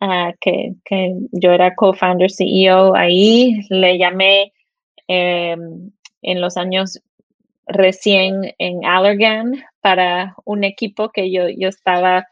[0.00, 3.60] uh, que, que, yo era co-founder CEO ahí.
[3.68, 4.52] Le llamé
[5.08, 5.56] eh,
[6.22, 7.02] en los años
[7.66, 12.26] recién en Allergan para un equipo que yo, yo estaba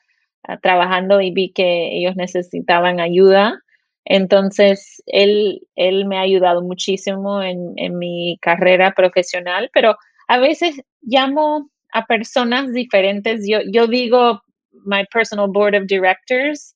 [0.49, 3.61] uh, trabajando y vi que ellos necesitaban ayuda.
[4.05, 9.97] Entonces, él, él me ha ayudado muchísimo en, en mi carrera profesional, pero
[10.29, 13.47] a veces llamo a personas diferentes.
[13.49, 14.43] Yo, yo digo
[14.85, 16.75] my personal board of directors,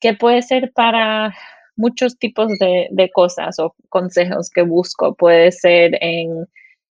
[0.00, 1.34] que puede ser para
[1.76, 5.14] muchos tipos de, de cosas o consejos que busco.
[5.14, 6.46] Puede ser en,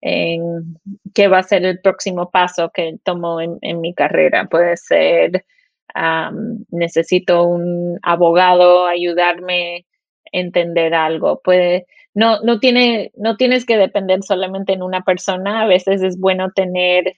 [0.01, 0.79] en,
[1.15, 4.47] qué va a ser el próximo paso que tomo en, mi carrera.
[4.47, 5.45] Puede ser,
[6.71, 11.41] necesito un abogado ayudarme a entender algo.
[11.43, 15.63] Puede, no, no, tiene, no tienes que depender solamente en una persona.
[15.63, 17.17] A veces es bueno tener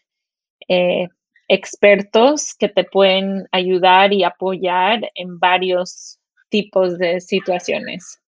[0.68, 1.08] eh,
[1.48, 6.18] expertos que te pueden ayudar y apoyar en varios
[6.50, 8.20] tipos de situaciones.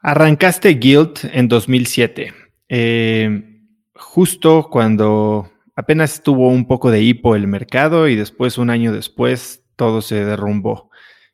[0.00, 2.32] Arrancaste Guild en 2007,
[2.68, 3.60] eh,
[3.94, 9.64] justo cuando apenas tuvo un poco de hipo el mercado y después, un año después,
[9.76, 10.90] todo se derrumbó.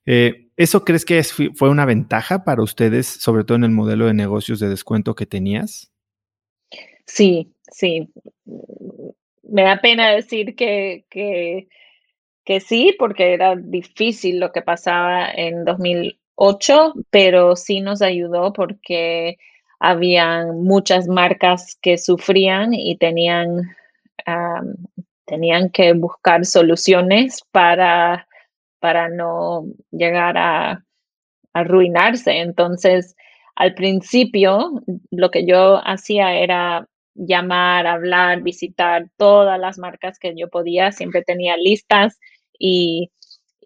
[0.06, 4.14] Eh, ¿Eso crees que fue una ventaja para ustedes, sobre todo en el modelo de
[4.14, 5.92] negocios de descuento que tenías?
[7.06, 8.08] Sí, sí
[9.52, 11.68] me da pena decir que, que,
[12.44, 19.38] que, sí, porque era difícil lo que pasaba en 2008, pero sí nos ayudó porque
[19.84, 23.62] habían muchas marcas que sufrían y tenían,
[25.26, 28.28] tenían que buscar soluciones para,
[28.78, 30.84] para no llegar a
[31.52, 32.38] arruinarse.
[32.38, 33.16] Entonces,
[33.56, 34.70] al principio,
[35.10, 41.24] lo que yo hacía era llamar, hablar, visitar todas las marcas que yo podía, siempre
[41.24, 42.20] tenía listas
[42.56, 43.10] y,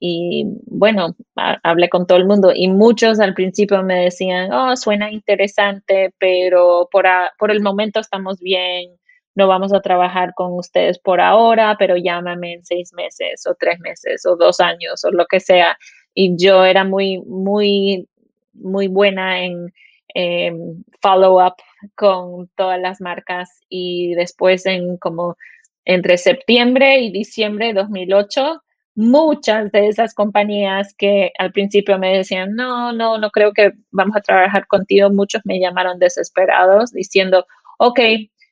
[0.01, 5.11] y bueno, hablé con todo el mundo y muchos al principio me decían, oh, suena
[5.11, 7.07] interesante, pero por,
[7.39, 8.91] por el momento estamos bien,
[9.35, 13.79] no vamos a trabajar con ustedes por ahora, pero llámame en seis meses o tres
[13.81, 15.77] meses o dos años o lo que sea.
[16.15, 18.09] Y yo era muy, muy,
[18.55, 19.73] muy buena en
[20.15, 20.53] eh,
[21.03, 21.55] follow-up
[21.95, 25.37] con todas las marcas y después en como
[25.85, 28.63] entre septiembre y diciembre de 2008,
[28.97, 34.17] muchas de esas compañías que al principio me decían, no, no, no creo que vamos
[34.17, 37.47] a trabajar contigo, muchos me llamaron desesperados diciendo,
[37.79, 38.01] ok,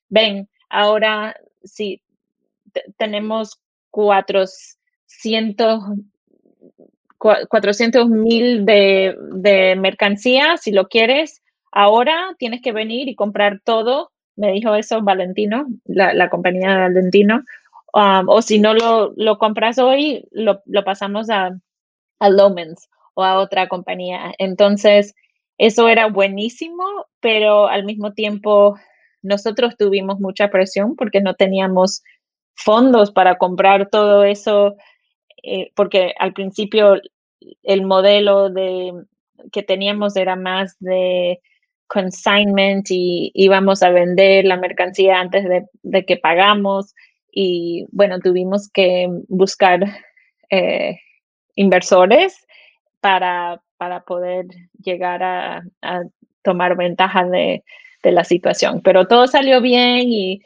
[0.09, 1.35] ven, ahora
[1.65, 2.03] sí,
[2.99, 5.83] tenemos 400
[7.49, 11.43] 400 mil de, de mercancía, si lo quieres,
[11.73, 17.43] ahora tienes que venir y comprar todo, me dijo eso Valentino, la, compañía de Valentino,
[17.95, 21.59] um, o si no lo, lo compras hoy, lo, pasamos a,
[22.21, 22.29] a
[23.15, 24.35] o a otra compañía.
[24.39, 25.15] Entonces,
[25.59, 26.85] eso era buenísimo,
[27.21, 28.77] pero al mismo tiempo
[29.23, 32.03] nosotros tuvimos mucha presión porque no teníamos
[32.55, 34.77] fondos para comprar todo eso,
[35.43, 37.01] eh, porque al principio
[37.63, 38.93] el modelo de,
[39.53, 41.41] que teníamos era más de
[41.87, 45.45] consignment y íbamos a vender la mercancía antes
[45.83, 46.95] de, que pagamos
[47.35, 49.83] y bueno, tuvimos que buscar
[50.51, 51.01] eh,
[51.57, 52.47] inversores
[53.01, 54.47] para, para, poder
[54.81, 55.65] llegar a,
[56.43, 57.65] tomar ventaja de,
[58.03, 58.83] la situación.
[58.83, 60.43] Pero todo salió bien y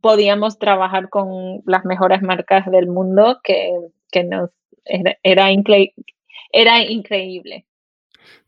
[0.00, 4.50] podíamos trabajar con las mejores marcas del mundo que, nos
[4.84, 5.48] era, era,
[6.52, 7.64] era increíble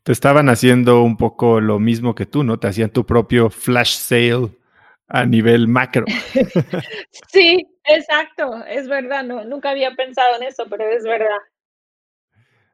[0.02, 2.58] te estaban haciendo un poco lo mismo que tú, ¿no?
[2.58, 4.48] Te hacían tu propio flash sale
[5.10, 6.06] a nivel macro.
[7.28, 11.38] sí, exacto, es verdad, no, nunca había pensado en eso, pero es verdad.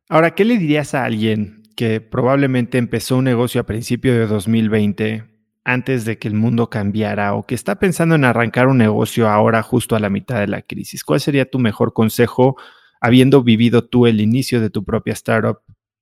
[0.09, 5.24] Ahora, ¿qué le dirías a alguien que probablemente empezó un negocio a principio de 2020
[5.64, 9.62] antes de que el mundo cambiara o que está pensando en arrancar un negocio ahora
[9.62, 11.03] justo a la mitad de la crisis?
[11.03, 12.57] ¿Cuál sería tu mejor consejo
[13.01, 15.59] habiendo vivido tú el inicio de tu propia startup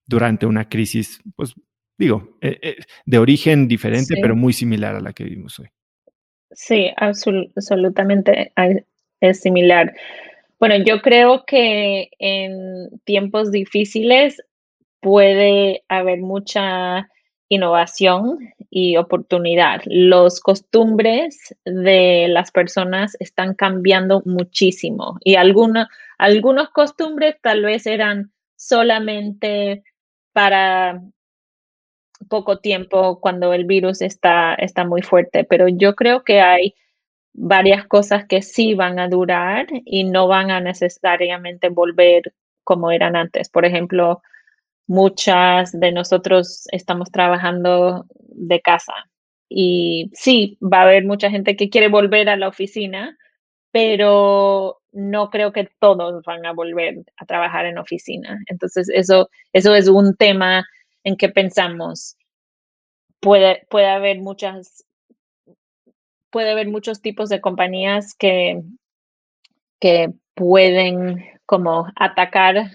[0.07, 1.55] durante una crisis, pues
[1.97, 2.76] digo, eh, eh,
[3.07, 5.68] de origen diferente, pero muy similar a la que vivimos hoy.
[6.55, 8.53] Sí, absolutamente
[9.21, 9.93] es similar.
[10.59, 14.41] Bueno, yo creo que en tiempos difíciles
[15.01, 17.09] puede haber mucha
[17.49, 18.39] innovación
[18.71, 19.83] y oportunidad.
[19.85, 28.33] Los costumbres de las personas están cambiando muchísimo y algunos algunos costumbres tal vez eran
[28.57, 29.83] solamente
[30.33, 31.03] para
[32.29, 36.75] poco tiempo cuando el virus está, está muy fuerte, pero yo creo que hay
[37.33, 43.17] varias cosas que sí van a durar y no van a necesariamente volver como eran
[43.17, 43.49] antes.
[43.49, 44.23] Por ejemplo,
[44.87, 48.95] muchas de nosotros estamos trabajando de casa
[49.49, 53.17] y sí, va a haber mucha gente que quiere volver a la oficina,
[53.71, 58.39] pero no creo que todos van a volver a trabajar en oficina.
[58.47, 60.65] Entonces, eso, eso es un tema
[61.05, 62.17] en que pensamos.
[63.21, 64.85] Puede, puede haber muchas,
[66.31, 68.63] puede haber muchos tipos de compañías que,
[69.81, 72.71] que pueden como atacar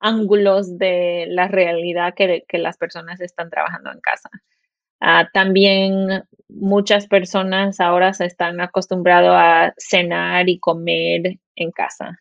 [0.00, 4.30] ángulos de la realidad que, que las personas están trabajando en casa.
[5.00, 12.18] Ah, también muchas personas ahora se están acostumbrados a cenar y comer en casa,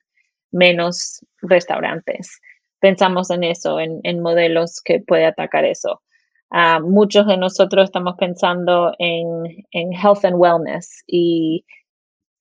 [0.51, 2.39] menos restaurantes.
[2.81, 6.01] Pensamos en eso, en, modelos que puede atacar eso.
[6.49, 11.63] Ah, muchos de nosotros estamos pensando en, en health and wellness y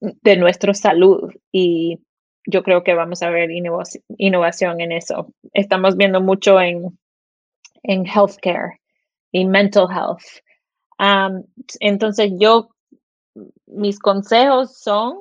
[0.00, 2.00] de nuestra salud y
[2.46, 5.32] yo creo que vamos a ver innovación en eso.
[5.52, 6.98] Estamos viendo mucho en,
[7.82, 8.80] en healthcare
[9.32, 10.22] y mental health.
[11.80, 12.70] entonces yo,
[13.66, 15.16] mis consejos son,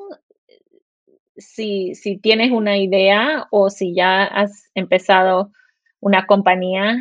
[1.39, 5.51] si, tienes una idea o si ya has empezado
[5.99, 6.97] una compañía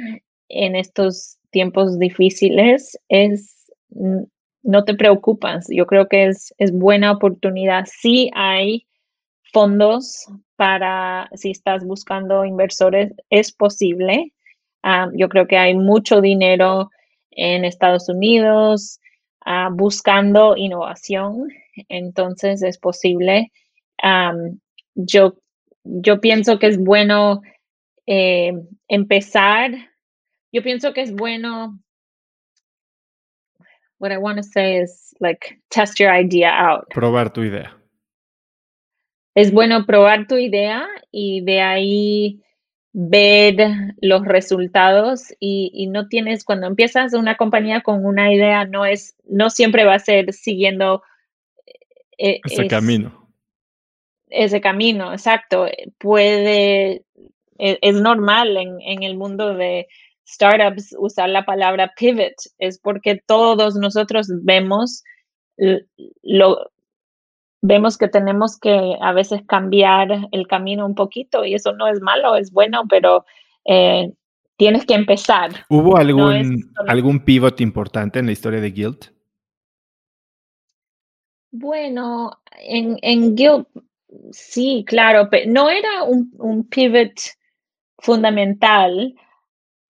[0.49, 3.55] en estos tiempos difíciles, es
[4.63, 5.67] no te preocupas.
[5.71, 7.87] Yo creo que es, buena oportunidad.
[7.87, 8.87] Sí hay
[9.53, 10.27] fondos
[10.57, 14.33] para, si estás buscando inversores, es posible.
[15.15, 16.91] yo creo que hay mucho dinero
[17.31, 19.01] en Estados Unidos
[19.45, 21.49] ah, buscando innovación.
[21.89, 23.53] Entonces es posible.
[24.95, 25.39] Yo,
[25.85, 27.43] yo pienso que es bueno
[28.07, 28.53] eh,
[28.89, 29.73] empezar.
[30.53, 31.79] Yo pienso que es bueno.
[33.99, 36.89] What I want to say is like test your idea out.
[36.91, 37.77] Probar tu idea.
[39.35, 42.43] Es bueno probar tu idea y de ahí
[42.93, 43.55] ver
[44.01, 49.51] los resultados y, no tienes, cuando empiezas una compañía con una idea, no es, no
[49.51, 51.03] siempre va a ser siguiendo
[52.17, 53.28] eh, ese camino.
[54.31, 55.67] Ese camino, exacto.
[55.99, 57.05] Puede,
[57.59, 59.89] e, es, normal en, en, el mundo de
[60.27, 65.03] startups usar la palabra pivot, es porque todos nosotros vemos
[66.23, 66.71] lo,
[67.61, 72.01] vemos que tenemos que a veces cambiar el camino un poquito y eso no es
[72.01, 73.25] malo, es bueno, pero
[73.65, 74.13] eh,
[74.57, 75.51] tienes que empezar.
[75.69, 79.13] ¿Hubo algún, algún pivot importante en la historia de Guild?
[81.51, 83.67] Bueno, en, en Guild
[84.33, 87.13] sí, claro, pero no era un, pivot
[87.99, 89.15] fundamental.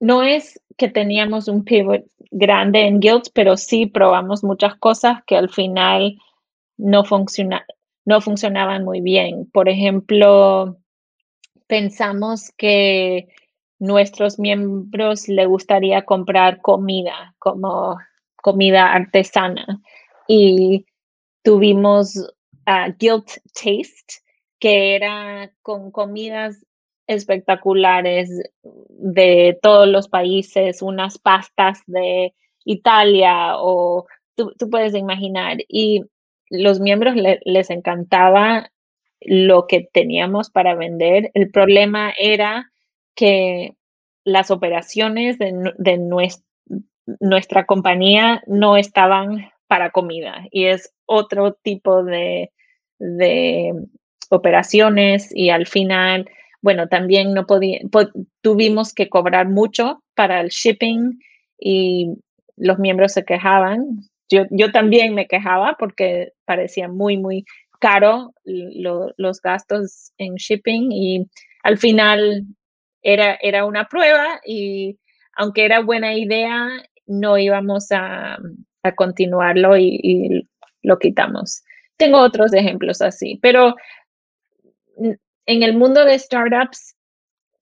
[0.01, 5.37] No es que teníamos un pivot grande en Guild, pero sí probamos muchas cosas que
[5.37, 6.19] al final
[6.77, 7.05] no,
[8.05, 9.51] no funcionaban muy bien.
[9.51, 10.77] Por ejemplo,
[11.67, 13.29] pensamos que
[13.79, 17.99] nuestros miembros le gustaría comprar comida como
[18.37, 19.81] comida artesana
[20.27, 20.87] y
[21.43, 22.33] tuvimos
[22.69, 24.23] uh, Guilt Taste
[24.59, 26.65] que era con comidas
[27.07, 28.31] espectaculares
[28.63, 35.59] de todos los países, unas pastas de Italia o tú, puedes imaginar.
[35.69, 36.05] Y
[36.51, 37.15] los miembros
[37.45, 38.71] les encantaba
[39.21, 41.31] lo que teníamos para vender.
[41.35, 42.71] El problema era
[43.15, 43.75] que
[44.25, 45.99] las operaciones de,
[47.21, 52.53] nuestra compañía no estaban para comida y es otro tipo de,
[52.99, 53.73] de
[54.31, 56.29] operaciones y al final,
[56.63, 57.81] bueno, también no podía,
[58.43, 61.19] tuvimos que cobrar mucho para el shipping
[61.59, 62.15] y
[62.57, 64.01] los miembros se quejaban.
[64.31, 67.45] Yo, yo también me quejaba porque parecía muy, muy
[67.81, 71.27] caro los gastos en shipping y
[71.63, 72.45] al final
[73.03, 74.99] era, era una prueba y
[75.35, 76.69] aunque era buena idea,
[77.07, 78.39] no íbamos a,
[78.83, 80.48] a continuarlo y,
[80.89, 81.63] lo quitamos.
[81.97, 83.75] Tengo otros ejemplos así, pero
[84.97, 86.97] en el mundo de startups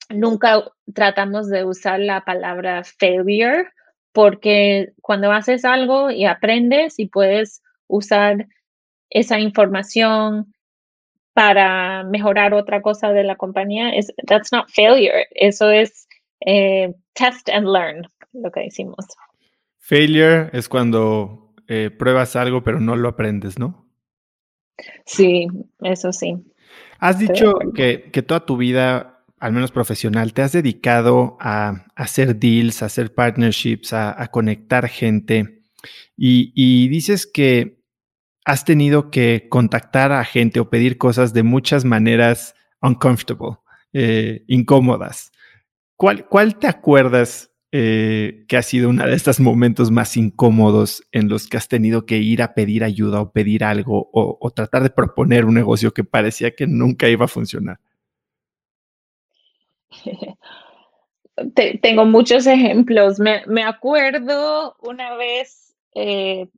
[0.09, 0.65] nunca
[0.95, 3.69] tratamos de usar la palabra failure
[4.13, 8.47] porque cuando haces algo y aprendes y puedes usar
[9.11, 10.55] esa información
[11.35, 15.27] para mejorar otra cosa de la compañía, es, that's not failure.
[15.33, 16.09] Eso es
[16.47, 19.05] eh, test and learn, lo que decimos.
[19.79, 23.87] Failure es cuando eh, pruebas algo pero no lo aprendes, ¿no?
[25.05, 25.47] Sí,
[25.81, 26.37] eso sí.
[26.99, 32.83] Has dicho que, toda tu vida, al menos profesional, te has dedicado a, hacer deals,
[32.83, 35.63] a hacer partnerships, a, conectar gente.
[36.17, 37.77] y, dices que
[38.47, 43.59] has tenido que contactar a gente o pedir cosas de muchas maneras uncomfortable,
[43.93, 45.33] eh, incómodas.
[45.97, 51.29] ¿Cuál, ¿Cuál, te acuerdas eh, que ha sido uno de estos momentos más incómodos en
[51.29, 54.89] los que has tenido que ir a pedir ayuda o pedir algo o, tratar de
[54.89, 57.79] proponer un negocio que parecía que nunca iba a funcionar?
[61.83, 63.19] tengo muchos ejemplos.
[63.19, 66.49] Me, acuerdo una vez eh,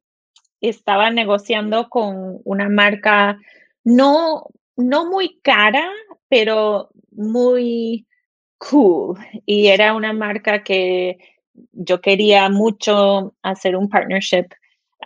[0.60, 3.40] estaba negociando con una marca
[3.82, 4.44] no,
[4.76, 5.90] no muy cara,
[6.28, 8.06] pero muy
[8.58, 9.18] cool.
[9.46, 11.18] Y era una marca que
[11.72, 14.46] yo quería mucho hacer un partnership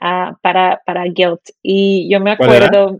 [0.00, 1.40] ah, para, para Guilt.
[1.62, 2.98] Y yo me acuerdo,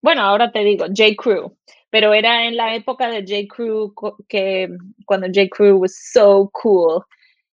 [0.00, 1.14] bueno, ahora te digo, J.
[1.16, 1.56] Crew,
[1.90, 3.46] pero era en la época de J.
[3.54, 3.94] Crew
[4.28, 4.68] que
[5.06, 5.48] cuando J.
[5.50, 7.02] Crew was so cool.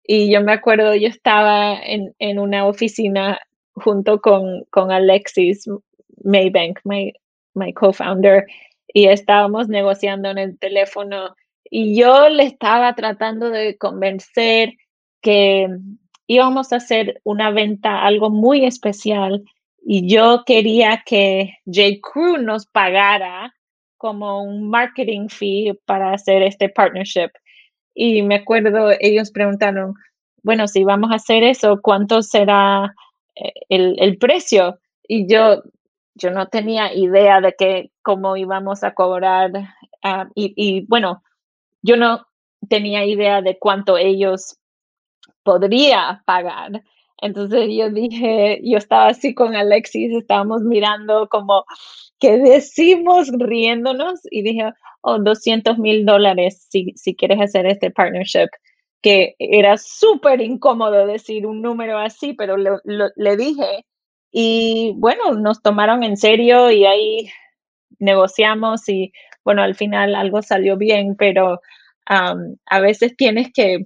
[0.07, 3.39] Y yo me acuerdo, yo estaba en, en una oficina
[3.73, 5.67] junto con, con Alexis
[6.23, 7.11] Maybank, my,
[7.55, 8.45] my co-founder,
[8.95, 11.35] y estábamos negociando en el teléfono
[11.69, 14.75] y yo le estaba tratando de convencer
[15.21, 15.67] que
[16.27, 19.43] íbamos a hacer una venta, algo muy especial,
[19.85, 21.99] y yo quería que J.
[22.01, 23.53] Crew nos pagara
[23.97, 27.31] como un marketing fee para hacer este partnership.
[27.93, 29.93] Y me acuerdo, ellos preguntaron,
[30.41, 32.95] bueno, si vamos a hacer eso, ¿cuánto será
[33.35, 34.79] eh, el, precio?
[35.05, 35.63] Y yo,
[36.15, 39.51] yo no tenía idea de que cómo íbamos a cobrar.
[40.03, 41.23] Ah, y, bueno,
[41.81, 42.25] yo no
[42.69, 44.57] tenía idea de cuánto ellos
[45.43, 46.83] podría pagar.
[47.21, 51.65] Entonces yo dije, yo estaba así con Alexis, estábamos mirando como,
[52.19, 53.29] ¿qué decimos?
[53.37, 58.49] Riéndonos y dije, oh, 200 mil dólares si, si quieres hacer este partnership
[59.01, 63.85] que era súper incómodo decir un número así, pero le dije.
[64.37, 67.29] Y bueno, nos tomaron en serio y ahí
[67.99, 69.13] negociamos y
[69.45, 71.61] bueno, al final algo salió bien, pero
[72.05, 73.85] a veces tienes que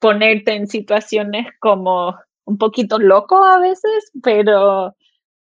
[0.00, 4.96] ponerte en situaciones como un poquito loco a veces, pero,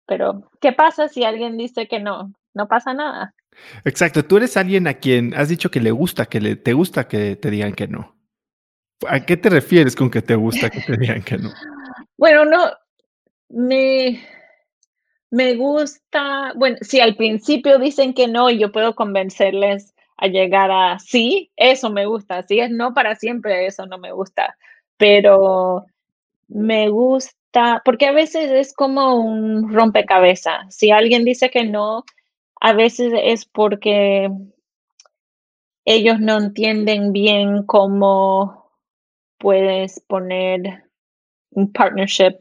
[0.07, 2.33] pero ¿qué pasa si alguien dice que no?
[2.53, 3.33] No pasa nada.
[3.85, 7.07] Exacto, tú eres alguien a quien has dicho que le gusta, que le, te gusta
[7.07, 8.17] que te digan que no.
[9.07, 11.53] ¿A qué te refieres con que te gusta que te digan que no?
[12.19, 12.73] Bueno, no,
[13.49, 14.21] me,
[15.31, 20.99] me gusta, bueno, si al principio dicen que no, yo puedo convencerles a llegar a
[20.99, 22.43] sí, eso me gusta.
[22.45, 24.57] Si es no para siempre, eso no me gusta.
[24.97, 25.85] Pero
[26.49, 30.75] me gusta, porque a veces es como un rompecabezas.
[30.75, 32.05] Si alguien dice que no,
[32.61, 34.31] a veces es porque
[35.87, 38.71] ellos no entienden bien cómo
[39.39, 40.85] puedes poner
[41.51, 42.39] un partnership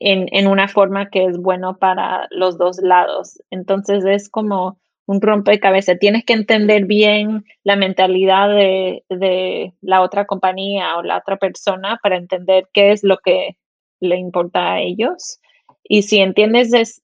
[0.00, 3.40] en, en, una forma que es bueno para los dos lados.
[3.50, 5.98] Entonces es como un rompecabezas.
[5.98, 11.98] Tienes que entender bien la mentalidad de, de, la otra compañía o la otra persona
[12.02, 13.56] para entender qué es lo que
[14.00, 15.40] le importa a ellos.
[15.82, 17.02] Y si entiendes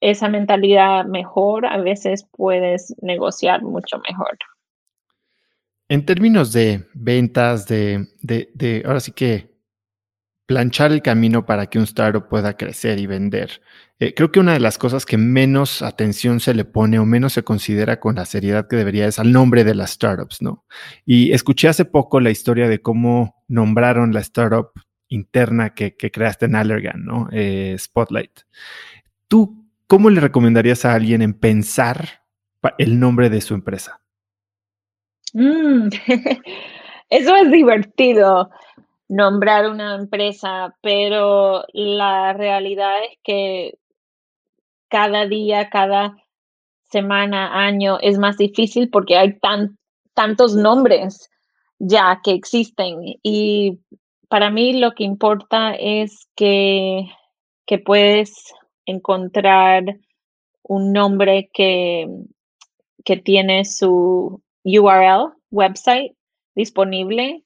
[0.00, 4.38] esa mentalidad mejor, a veces puedes negociar mucho mejor.
[5.88, 9.51] En términos de ventas, de, de, ahora sí que
[10.46, 13.62] planchar el camino para que un startup pueda crecer y vender.
[13.98, 17.34] Eh, creo que una de las cosas que menos atención se le pone o menos
[17.34, 20.64] se considera con la seriedad que debería es al nombre de las startups, ¿no?
[21.06, 24.72] Y escuché hace poco la historia de cómo nombraron la startup
[25.08, 27.28] interna que, creaste en Allergan, ¿no?
[27.32, 28.40] Eh, Spotlight.
[29.28, 32.22] ¿Tú cómo le recomendarías a alguien en pensar
[32.78, 34.00] el nombre de su empresa?
[35.34, 35.88] Mm,
[37.10, 38.50] eso es divertido
[39.08, 43.78] nombrar una empresa, pero la realidad es que
[44.88, 46.16] cada día, cada
[46.90, 49.78] semana, año es más difícil porque hay tan,
[50.14, 51.30] tantos nombres
[51.78, 53.18] ya que existen.
[53.22, 53.80] Y
[54.28, 57.06] para mí lo que importa es que,
[57.66, 58.54] que puedes
[58.86, 59.84] encontrar
[60.62, 62.08] un nombre que,
[63.04, 66.14] que tiene su URL, website
[66.54, 67.44] disponible,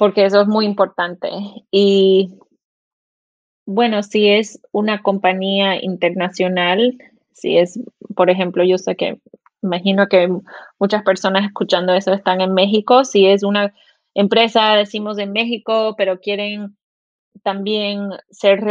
[0.00, 1.28] porque eso es muy importante.
[1.70, 2.32] Y
[3.66, 6.96] bueno, si es una compañía internacional,
[7.34, 7.78] si es,
[8.16, 9.18] por ejemplo, yo sé que
[9.62, 10.26] imagino que
[10.78, 13.74] muchas personas escuchando eso están en México, si es una
[14.14, 16.78] empresa, decimos en México, pero quieren
[17.42, 18.62] también ser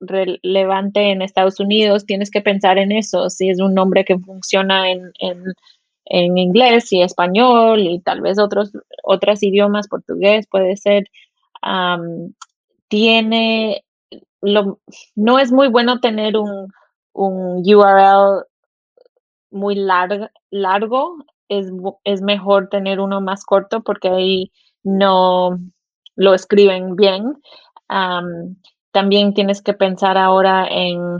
[0.00, 4.90] relevante en Estados Unidos, tienes que pensar en eso, si es un nombre que funciona
[4.90, 8.72] en, en, inglés y español y tal vez otros,
[9.10, 11.04] otros idiomas, portugués puede ser,
[12.88, 13.84] tiene
[15.14, 16.72] no es muy bueno tener un,
[17.14, 18.44] URL
[19.50, 21.66] muy largo, es,
[22.04, 24.52] es, mejor tener uno más corto porque ahí
[24.82, 25.58] no
[26.14, 27.34] lo escriben bien.
[28.92, 31.18] también tienes que pensar ahora en,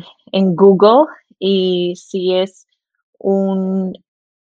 [0.54, 1.06] Google
[1.38, 2.66] y si es
[3.18, 3.92] un,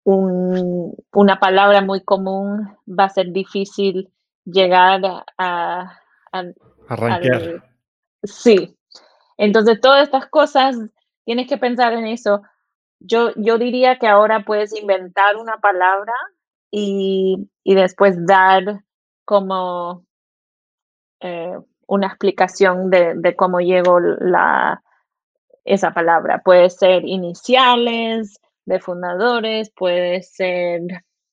[0.06, 4.12] una palabra muy común, va a ser difícil
[4.46, 5.02] llegar
[5.38, 6.00] a,
[6.88, 7.64] arrancar.
[8.24, 8.78] Sí.
[9.38, 10.78] Entonces, todas estas cosas,
[11.26, 12.44] tienes que pensar en eso.
[13.00, 16.14] Yo, yo diría que ahora puedes inventar una palabra
[16.72, 18.84] y, después dar
[19.26, 20.06] como
[21.20, 24.84] eh, una explicación de, cómo llegó la,
[25.64, 26.42] esa palabra.
[26.44, 30.82] Puede ser iniciales de fundadores, puede ser,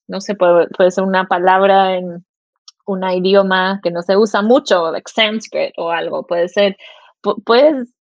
[0.09, 2.25] no sé, puede, puede ser una palabra en,
[2.87, 6.77] un idioma que no se usa mucho, like Sanskrit o algo, puede ser,
[7.45, 7.93] puedes,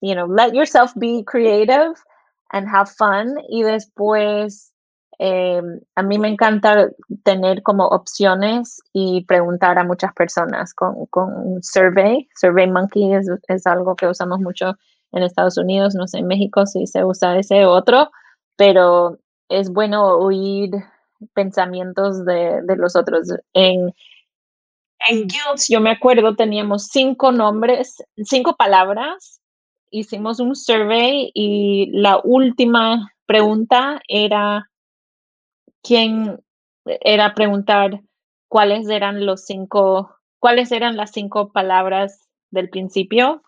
[0.00, 1.94] you know, let yourself be creative
[2.50, 4.72] and have fun y después
[5.18, 5.62] eh,
[5.94, 6.90] a mí me encanta
[7.24, 12.28] tener como opciones y preguntar a muchas personas con, con survey.
[12.34, 14.76] Survey Monkey es, es, algo que usamos mucho
[15.16, 18.10] en Estados Unidos, no sé, en México si se usa ese otro,
[18.56, 20.70] pero es bueno oír
[21.32, 23.28] pensamientos de, los otros.
[23.54, 23.94] En,
[25.08, 29.40] en Guilds, yo me acuerdo, teníamos cinco nombres, cinco palabras,
[29.90, 34.70] hicimos un survey y la última pregunta era,
[35.82, 36.40] ¿quién
[36.84, 38.02] era preguntar
[38.48, 43.42] cuáles eran los cinco, cuáles eran las cinco palabras del principio?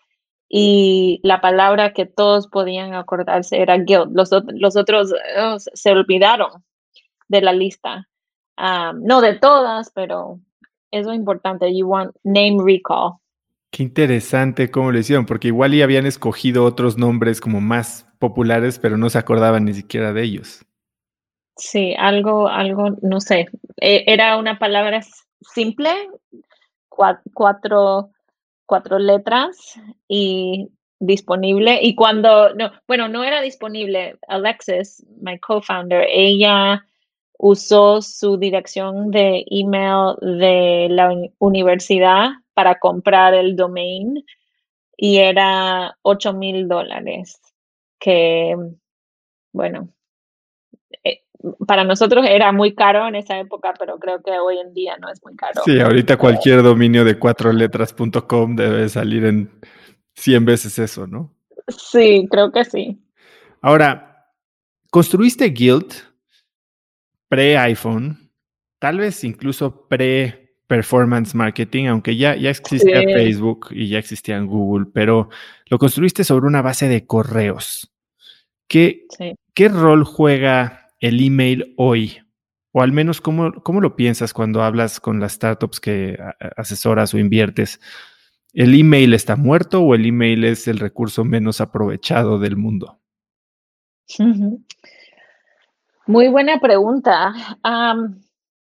[0.49, 4.15] Y la palabra que todos podían acordarse era guild.
[4.15, 6.65] Los, los otros oh, se olvidaron
[7.29, 8.09] de la lista.
[8.57, 10.41] Um, no de todas, pero
[10.91, 11.77] eso es importante.
[11.77, 13.19] You want name recall.
[13.71, 18.79] Qué interesante cómo lo hicieron, porque igual ya habían escogido otros nombres como más populares,
[18.79, 20.65] pero no se acordaban ni siquiera de ellos.
[21.57, 23.47] Sí, algo, algo, no sé.
[23.77, 25.01] E, era una palabra
[25.43, 25.91] simple,
[26.89, 28.11] cuatro,
[28.69, 30.69] cuatro letras y
[31.01, 31.81] disponible.
[31.83, 36.85] Y cuando, no, bueno, no era disponible, Alexis, my co-founder, ella
[37.39, 44.25] usó su dirección de email de la universidad para comprar el domain
[44.97, 47.41] y era 8 mil dólares,
[48.01, 48.57] que
[49.53, 49.89] bueno,
[51.67, 55.09] para nosotros era muy caro en esa época, pero creo que hoy en día no
[55.11, 55.63] es muy caro.
[55.65, 59.51] Sí, ahorita cualquier dominio de cuatro letras.com debe salir en
[60.15, 61.35] 100 veces eso, ¿no?
[61.69, 63.01] Sí, creo que sí.
[63.61, 64.27] Ahora,
[64.91, 66.09] ¿construiste Guild
[67.29, 68.31] pre-iPhone,
[68.79, 75.29] tal vez incluso pre-performance marketing, aunque ya, ya existía Facebook y ya existía Google, pero
[75.67, 77.93] lo construiste sobre una base de correos.
[78.67, 79.07] ¿Qué,
[79.55, 82.19] ¿qué rol juega el email hoy?
[82.73, 86.19] O al menos, ¿cómo, ¿cómo lo piensas cuando hablas con las startups que
[86.57, 87.81] asesoras o inviertes?
[88.53, 92.99] ¿El email está muerto o el email es el recurso menos aprovechado del mundo?
[96.07, 97.35] Muy buena pregunta.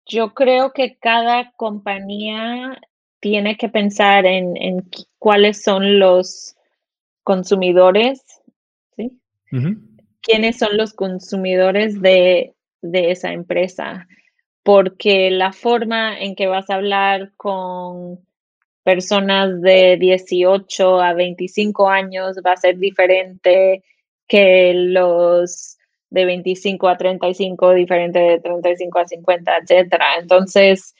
[0.06, 2.80] yo creo que cada compañía
[3.20, 6.56] tiene que pensar en, cuáles son los
[7.24, 8.24] consumidores,
[8.96, 9.20] ¿sí?
[10.24, 14.08] ¿Quiénes son los consumidores de, de esa empresa?
[14.64, 18.26] Porque la forma en que vas a hablar con
[18.84, 23.84] personas de 18 a 25 años va a ser diferente
[24.28, 25.78] que los
[26.10, 30.06] de 25 a 35, diferente de 35 a 50, etcétera.
[30.20, 30.94] Entonces,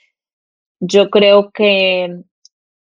[0.80, 2.22] yo creo que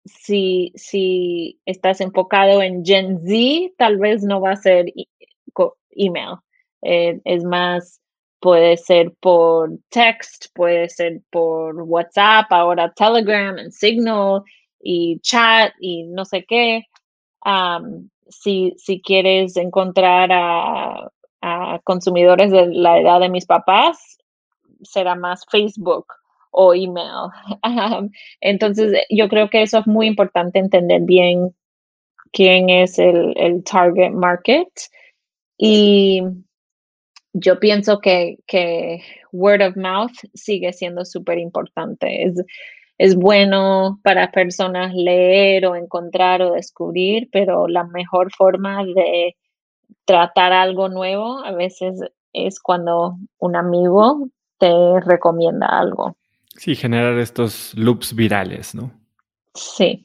[0.05, 4.85] si, si estás enfocado en Gen Z, tal vez no va a ser
[5.95, 6.37] email.
[6.81, 8.01] Eh, es más,
[8.39, 14.43] puede ser por text, puede ser por WhatsApp, ahora Telegram and Signal
[14.81, 16.83] y chat y no sé qué.
[18.29, 24.17] si, si quieres encontrar a, a consumidores de la edad de mis papás,
[24.81, 26.07] será más Facebook
[26.51, 27.29] o email.
[28.41, 31.53] Entonces, yo creo que eso es muy importante entender bien
[32.31, 34.67] quién es el, el target market.
[35.57, 36.21] Y
[37.33, 39.01] yo pienso que, que,
[39.31, 42.25] word of mouth sigue siendo súper importante.
[42.25, 42.43] Es,
[42.97, 49.35] es bueno para personas leer o encontrar o descubrir, pero la mejor forma de
[50.05, 51.99] tratar algo nuevo a veces
[52.33, 54.27] es cuando un amigo
[54.57, 56.15] te recomienda algo.
[56.55, 58.91] Sí, generar estos loops virales, ¿no?
[59.55, 60.03] Sí.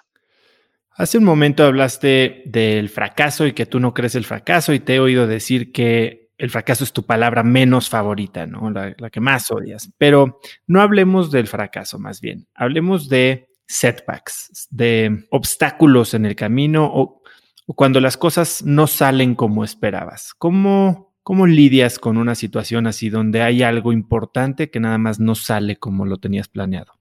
[0.98, 4.96] Hace un momento hablaste del fracaso y que tú no crees el fracaso y te
[4.96, 8.68] he oído decir que el fracaso es tu palabra menos favorita, ¿no?
[8.72, 9.92] La, que más odias.
[9.96, 12.48] Pero no hablemos del fracaso, más bien.
[12.52, 17.22] Hablemos de setbacks, de obstáculos en el camino o,
[17.66, 20.34] o cuando las cosas no salen como esperabas.
[20.36, 25.36] ¿Cómo, ¿Cómo lidias con una situación así donde hay algo importante que nada más no
[25.36, 26.97] sale como lo tenías planeado?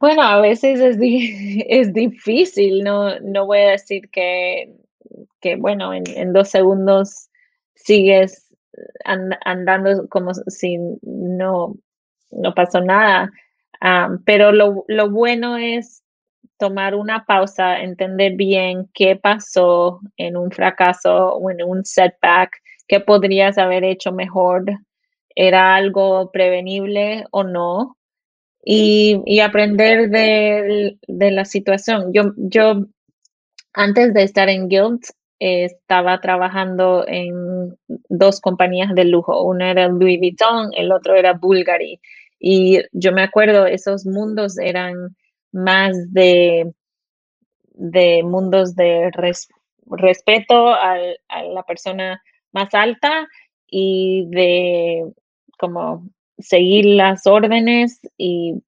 [0.00, 0.96] Bueno, a veces es,
[1.68, 4.72] es difícil, no, no voy a decir que,
[5.40, 7.28] que bueno, en, dos segundos
[7.74, 8.40] sigues
[9.44, 11.76] andando como si no,
[12.30, 13.30] no pasó nada.
[13.80, 16.02] Ah, pero lo, lo bueno es
[16.58, 23.00] tomar una pausa, entender bien qué pasó en un fracaso o en un setback qué
[23.00, 24.64] podrías haber hecho mejor,
[25.34, 27.96] era algo prevenible o no,
[28.64, 32.12] y, aprender de, la situación.
[32.12, 32.86] Yo, yo,
[33.72, 35.00] antes de estar en Guild,
[35.38, 37.76] estaba trabajando en
[38.08, 39.42] dos compañías de lujo.
[39.44, 42.00] Una era Louis Vuitton, el otro era Bulgari.
[42.38, 45.16] Y yo me acuerdo, esos mundos eran
[45.52, 46.72] más de,
[47.74, 49.10] de mundos de
[49.86, 50.96] respeto a
[51.52, 53.28] la persona más alta
[53.66, 55.12] y de
[55.58, 56.08] como
[56.38, 58.62] seguir las órdenes y,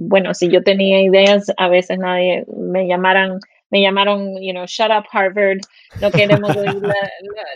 [0.00, 3.38] bueno, si yo tenía ideas, a veces nadie me llamaran,
[3.70, 5.58] me llamaron, you know, shut up Harvard,
[6.00, 6.80] no queremos oír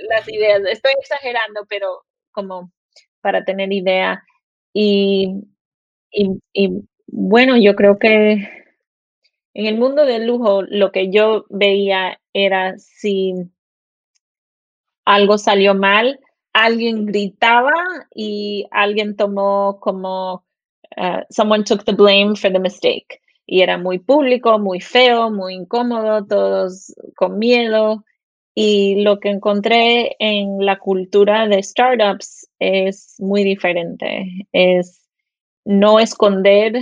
[0.09, 0.63] las ideas.
[0.71, 2.03] Estoy exagerando, pero
[2.33, 2.71] como
[3.23, 4.23] para tener idea.
[4.75, 5.43] Y,
[6.11, 8.49] y, y bueno, yo creo que
[9.55, 13.35] en el mundo del lujo lo que yo veía era si
[15.05, 16.21] algo salió mal,
[16.53, 17.73] alguien gritaba
[18.15, 20.45] y alguien tomó como,
[20.97, 23.21] uh, someone took the blame for the mistake.
[23.47, 28.05] Y era muy público, muy feo, muy incómodo, todos con miedo.
[28.55, 34.47] Y lo que encontré en la cultura de startups es muy diferente.
[34.53, 35.03] Es
[35.65, 36.75] no esconder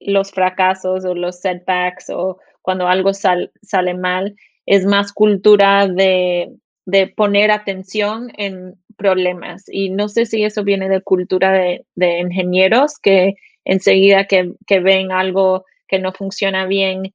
[0.00, 4.36] los fracasos o los setbacks o cuando algo sale mal.
[4.66, 6.52] Es más cultura de
[6.88, 9.64] de poner atención en problemas.
[9.70, 13.34] Y no sé si eso viene de cultura de, ingenieros que
[13.66, 17.12] enseguida que, ven algo que no funciona bien,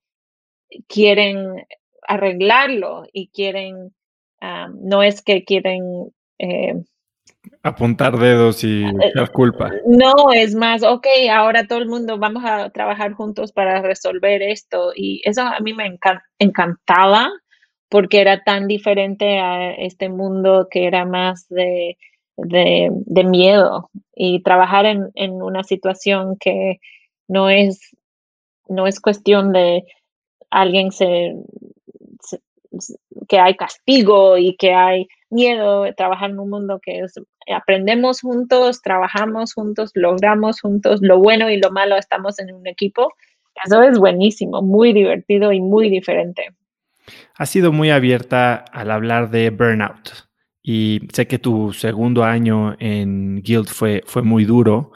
[0.88, 1.66] quieren
[2.08, 3.96] arreglarlo y quieren,
[4.42, 6.14] ah, no es que quieren...
[6.38, 6.76] Eh,
[7.64, 8.84] Apuntar dedos y
[9.16, 9.72] dar eh, culpa.
[9.88, 14.92] No, es más, ok, ahora todo el mundo vamos a trabajar juntos para resolver esto.
[14.96, 15.98] Y eso a mí me
[16.38, 17.32] encantaba
[17.94, 21.96] porque era tan diferente a este mundo que era más de,
[23.24, 26.80] miedo y trabajar en, una situación que
[27.28, 27.96] no es,
[28.68, 29.84] no es cuestión de
[30.50, 31.36] alguien se,
[33.28, 37.14] que hay castigo y que hay miedo, trabajar en un mundo que es,
[37.56, 43.14] aprendemos juntos, trabajamos juntos, logramos juntos, lo bueno y lo malo estamos en un equipo.
[43.64, 46.56] Eso es buenísimo, muy divertido y muy diferente.
[47.36, 50.30] Has sido muy abierta al hablar de burnout
[50.62, 54.92] y sé que tu segundo año en Guild fue, fue muy duro.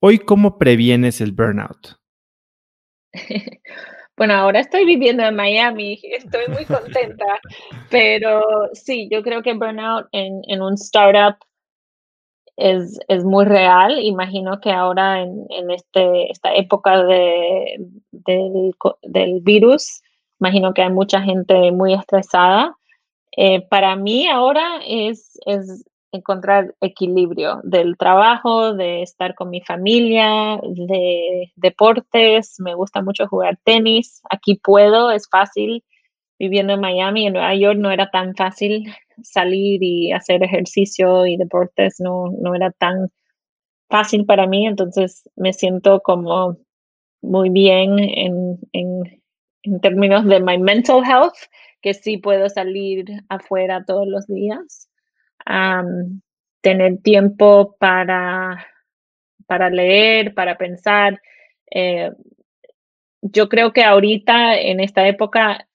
[0.00, 1.96] Hoy, ¿cómo previenes el burnout?
[4.18, 7.38] Bueno, ahora estoy viviendo en Miami, estoy muy contenta,
[7.90, 8.40] pero
[8.72, 11.36] sí, yo creo que burnout en, en un startup
[12.56, 13.98] es, es, muy real.
[14.02, 17.76] Imagino que ahora en, en este, esta época de,
[18.10, 20.02] del, del, virus,
[20.40, 22.76] imagino que hay mucha gente muy estresada.
[23.36, 30.60] Eh, para mí ahora es, es encontrar equilibrio del trabajo, de estar con mi familia,
[30.62, 32.56] de deportes.
[32.58, 34.22] Me gusta mucho jugar tenis.
[34.30, 35.84] Aquí puedo, es fácil.
[36.38, 41.38] Viviendo en Miami, en Nueva York, no era tan fácil salir y hacer ejercicio y
[41.38, 43.10] deportes, no, no era tan
[43.88, 44.66] fácil para mí.
[44.66, 46.58] Entonces me siento como
[47.22, 49.22] muy bien en, en,
[49.66, 51.36] en términos de my mental health,
[51.82, 54.88] que sí puedo salir afuera todos los días
[56.60, 58.66] tener tiempo para,
[59.46, 61.20] para leer, para pensar.
[61.70, 62.10] Eh,
[63.22, 65.68] yo creo que ahorita, en esta época,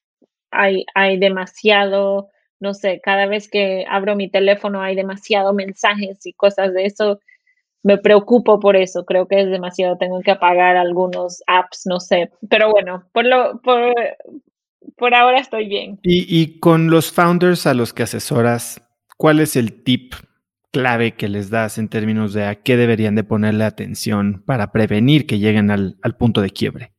[0.51, 2.29] hay, hay demasiado,
[2.59, 7.21] no sé, cada vez que abro mi teléfono hay demasiado mensajes y cosas de eso.
[7.83, 12.31] Me preocupo por eso, creo que es demasiado, tengo que apagar algunos apps, no sé,
[12.49, 13.93] pero bueno, por lo, por,
[14.97, 15.99] por ahora estoy bien.
[16.03, 18.81] Y, y con los founders a los que asesoras,
[19.17, 20.13] ¿cuál es el tip
[20.71, 25.27] clave que les das en términos de a qué deberían de ponerle atención para prevenir
[25.27, 26.91] que lleguen al, al punto de quiebre?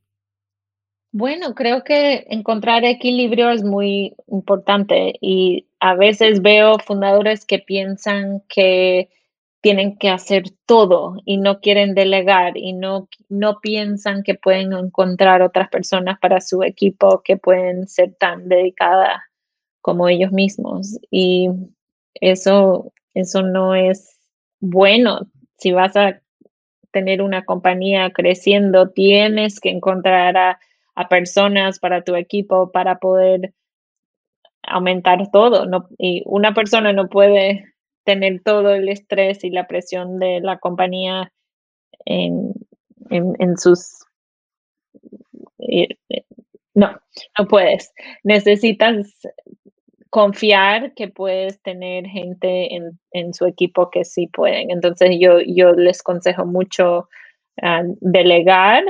[1.12, 8.42] Bueno, creo que encontrar equilibrio es muy importante y a veces veo fundadores que piensan
[8.48, 9.10] que
[9.62, 15.40] tienen que hacer todo y no quieren delegar y no, no piensan que pueden encontrar
[15.40, 19.22] otras personas para su equipo que pueden ser tan dedicadas
[19.80, 20.98] como ellos mismos.
[21.12, 21.48] Y
[22.14, 24.18] eso, eso no es
[24.60, 25.28] bueno.
[25.58, 26.20] Si vas a
[26.90, 30.58] tener una compañía creciendo, tienes que encontrar a,
[31.08, 33.54] personas para tu equipo para poder
[34.62, 35.66] aumentar todo.
[35.66, 37.71] No, y una persona no puede
[38.04, 41.32] tener todo el estrés y la presión de la compañía
[42.04, 42.54] en,
[43.10, 44.04] en sus...
[45.58, 45.88] Eh,
[46.74, 46.98] no,
[47.38, 47.92] no puedes.
[48.24, 49.06] Necesitas
[50.12, 54.70] confiar que puedes tener gente en, en, su equipo que sí pueden.
[54.70, 57.08] Entonces yo, yo les consejo mucho
[57.62, 58.84] ah, delegar.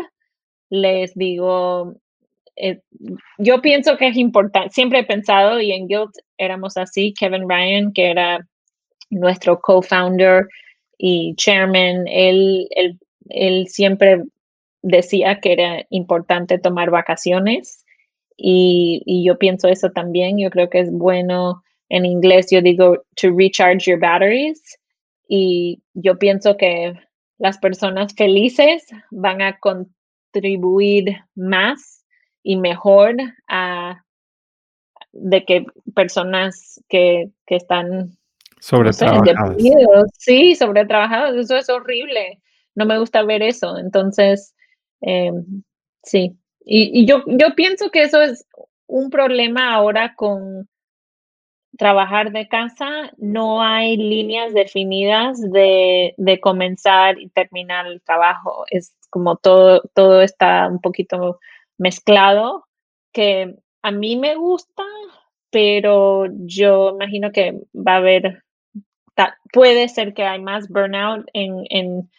[0.69, 1.95] Les digo,
[2.57, 2.81] eh,
[3.39, 7.93] yo pienso que es importante, siempre he pensado y en Guild éramos así, Kevin Ryan,
[7.93, 8.45] que era
[9.13, 10.49] nuestro co-founder
[10.99, 12.99] y chairman, él, él,
[13.29, 14.23] él siempre
[14.83, 17.83] decía que era importante tomar vacaciones
[18.37, 20.39] y, yo pienso eso también.
[20.39, 24.61] Yo creo que es bueno, en inglés yo digo, to recharge your batteries.
[25.29, 26.95] Y yo pienso que
[27.39, 32.05] las personas felices van a contribuir más
[32.43, 33.17] y mejor
[33.49, 34.05] a
[35.13, 38.17] de que personas que, que están
[38.63, 42.41] sobre no sí, sobre trabajados, eso es horrible.
[42.75, 43.77] No me gusta ver eso.
[43.77, 44.55] Entonces,
[45.01, 45.33] eh,
[46.03, 48.47] sí, y, yo, yo pienso que eso es
[48.87, 50.69] un problema ahora con
[51.77, 53.11] trabajar de casa.
[53.17, 58.65] No hay líneas definidas de, de comenzar y terminar el trabajo.
[58.71, 61.39] Es como todo, todo está un poquito
[61.79, 62.65] mezclado,
[63.13, 64.85] que a mí me gusta,
[65.51, 68.43] pero yo imagino que va a haber,
[69.53, 72.11] puede ser que hay más burnout en, en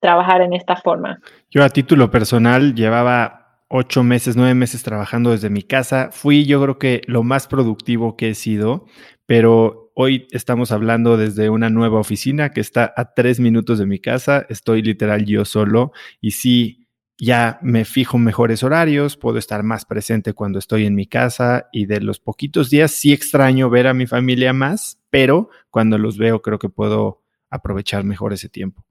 [0.00, 1.20] trabajar en esta forma.
[1.50, 6.10] Yo a título personal llevaba ocho meses, nueve meses trabajando desde mi casa.
[6.12, 8.86] Fui yo creo que lo más productivo que he sido,
[9.26, 13.98] pero hoy estamos hablando desde una nueva oficina que está a tres minutos de mi
[13.98, 14.46] casa.
[14.48, 16.85] Estoy literal yo solo y sí.
[17.18, 21.86] Ya me fijo mejores horarios, puedo estar más presente cuando estoy en mi casa y
[21.86, 26.42] de los poquitos días sí extraño ver a mi familia más, pero cuando los veo
[26.42, 28.84] creo que puedo aprovechar mejor ese tiempo.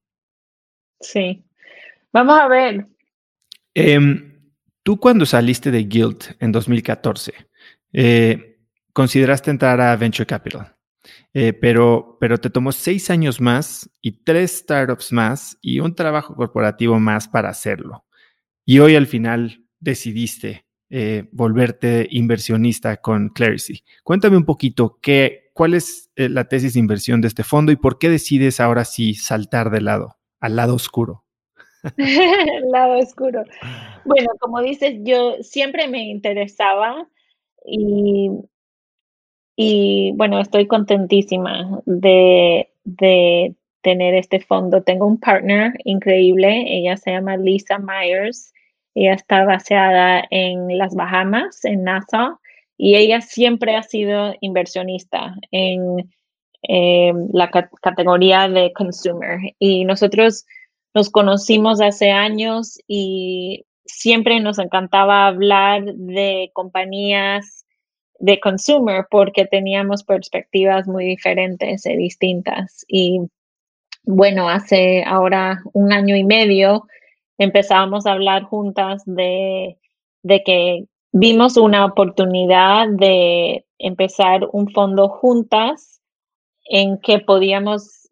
[0.99, 1.45] Sí.
[2.11, 2.87] Vamos a ver.
[3.75, 3.99] Eh,
[4.85, 7.33] Tú cuando saliste de Guild en 2014,
[7.91, 8.59] eh,
[8.93, 10.75] consideraste entrar a Venture Capital,
[11.33, 16.35] eh, pero, pero te tomó seis años más y tres startups más y un trabajo
[16.35, 18.04] corporativo más para hacerlo.
[18.65, 23.83] Y hoy al final decidiste eh, volverte inversionista con Clarity.
[24.03, 27.99] Cuéntame un poquito qué, cuál es la tesis de inversión de este fondo y por
[27.99, 31.23] qué decides ahora sí saltar de lado, al lado oscuro.
[32.71, 33.43] Lado oscuro.
[34.05, 37.07] Bueno, como dices, yo siempre me interesaba
[37.63, 38.31] y,
[39.55, 44.81] y bueno, estoy contentísima de, de tener este fondo.
[44.81, 48.51] Tengo un partner increíble, ella se llama Lisa Myers.
[48.95, 52.39] Ella está baseada en las Bahamas, en Nassau,
[52.77, 56.11] y ella siempre ha sido inversionista en
[56.67, 59.39] eh, la categoría de consumer.
[59.59, 60.45] Y nosotros
[60.93, 67.65] nos conocimos hace años y siempre nos encantaba hablar de compañías
[68.19, 72.85] de consumer porque teníamos perspectivas muy diferentes y distintas.
[72.87, 73.19] Y
[74.03, 76.87] bueno, hace ahora un año y medio
[77.37, 79.77] empezamos a hablar juntas de,
[80.23, 86.01] de que vimos una oportunidad de empezar un fondo juntas
[86.65, 88.09] en que podíamos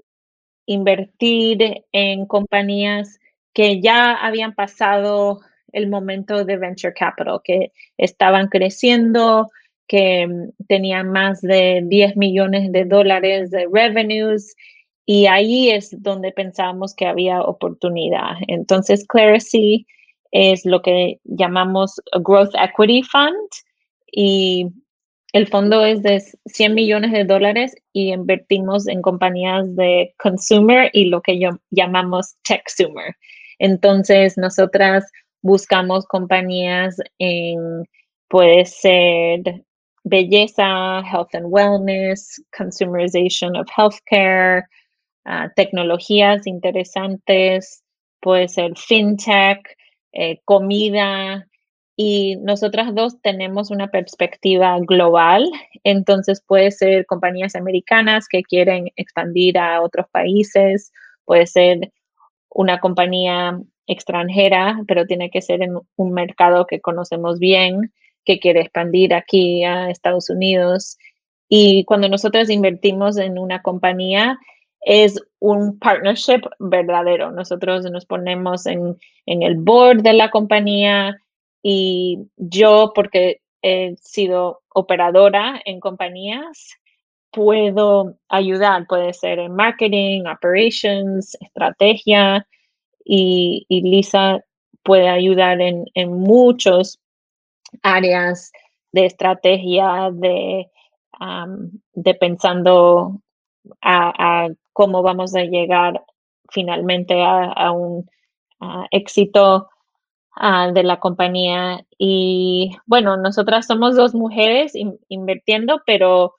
[0.66, 3.20] invertir en compañías
[3.54, 9.52] que ya habían pasado el momento de venture capital, que estaban creciendo,
[9.88, 14.56] que mm, tenían más de 10 millones de dólares de revenues
[15.06, 18.36] y ahí es donde pensábamos que había oportunidad.
[18.48, 19.86] Entonces, Clarisy
[20.32, 23.50] es lo que llamamos Growth Equity Fund
[24.12, 24.68] y
[25.34, 31.06] el fondo es de 100 millones de dólares y invertimos en compañías de consumer y
[31.06, 31.40] lo que
[31.72, 33.16] llamamos tech-sumer.
[33.60, 35.06] Entonces, nosotras
[35.42, 37.84] buscamos compañías en,
[38.30, 39.64] puede ser
[40.04, 44.64] belleza, health and wellness, consumerization of healthcare,
[45.26, 47.84] uh, tecnologías interesantes,
[48.20, 49.60] puede ser fintech,
[50.14, 51.48] eh, comida,
[51.96, 55.50] y nosotras dos tenemos una perspectiva global,
[55.84, 60.92] entonces puede ser compañías americanas que quieren expandir a otros países,
[61.26, 61.92] puede ser
[62.50, 67.94] una compañía extranjera, pero tiene que ser en un mercado que conocemos bien,
[68.26, 70.98] que quiere expandir aquí a Estados Unidos.
[71.48, 74.40] Y cuando nosotros invertimos en una compañía,
[74.86, 77.32] es un partnership verdadero.
[77.32, 81.18] Nosotros nos ponemos en, en el board de la compañía,
[81.64, 86.76] y yo, porque he sido operadora en compañías,
[87.32, 92.46] puedo ayudar, puede ser en marketing, operations, estrategia,
[93.06, 94.44] y, Lisa
[94.84, 97.00] puede ayudar en, en muchos
[97.82, 98.52] áreas
[98.92, 100.70] de estrategia, de,
[101.94, 103.22] de pensando
[103.82, 106.04] a, cómo vamos a llegar
[106.50, 108.10] finalmente a, un
[108.92, 109.70] éxito
[110.36, 111.86] Ah, de la compañía.
[111.98, 114.74] Y bueno, nosotras somos dos mujeres
[115.08, 116.36] invirtiendo, pero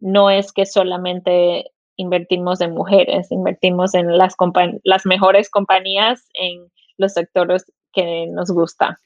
[0.00, 4.34] no es que solamente invertimos en mujeres, invertimos en las,
[4.82, 8.98] las mejores compañías en los sectores que nos gusta.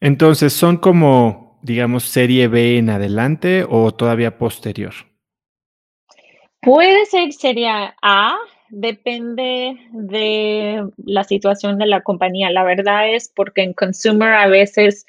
[0.00, 4.94] Entonces, ¿son como, digamos, serie B en adelante o todavía posterior?
[6.62, 7.70] Puede ser serie
[8.02, 8.36] A,
[8.68, 12.50] depende de la situación de la compañía.
[12.50, 15.06] La verdad es porque en consumer a veces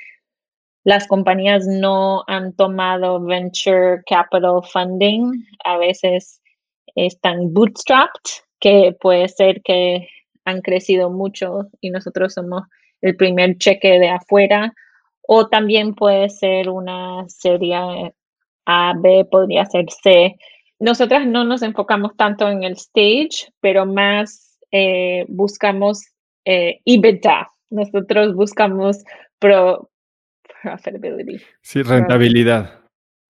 [0.85, 6.41] las compañías no han tomado venture capital funding, a veces
[6.95, 10.07] están bootstrapped, que puede ser que
[10.45, 12.63] han crecido mucho y nosotros somos
[13.01, 14.73] el primer cheque de afuera,
[15.27, 18.13] o también puede ser una serie
[18.65, 20.37] A, B, podría ser C,
[20.81, 26.03] nosotras no nos enfocamos tanto en el stage, pero más eh, buscamos
[26.43, 27.51] eh, EBITDA.
[27.69, 29.03] Nosotros buscamos
[29.39, 29.89] pro
[30.63, 31.39] profitability.
[31.61, 32.79] Sí, rentabilidad.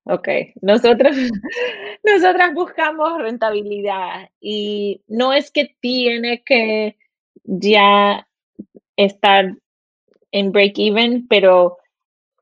[0.06, 0.28] Ok,
[0.62, 1.16] nosotros,
[2.04, 6.98] nosotras buscamos rentabilidad y no es que tiene que
[7.44, 8.28] ya
[8.96, 9.54] estar
[10.32, 11.78] en break even, pero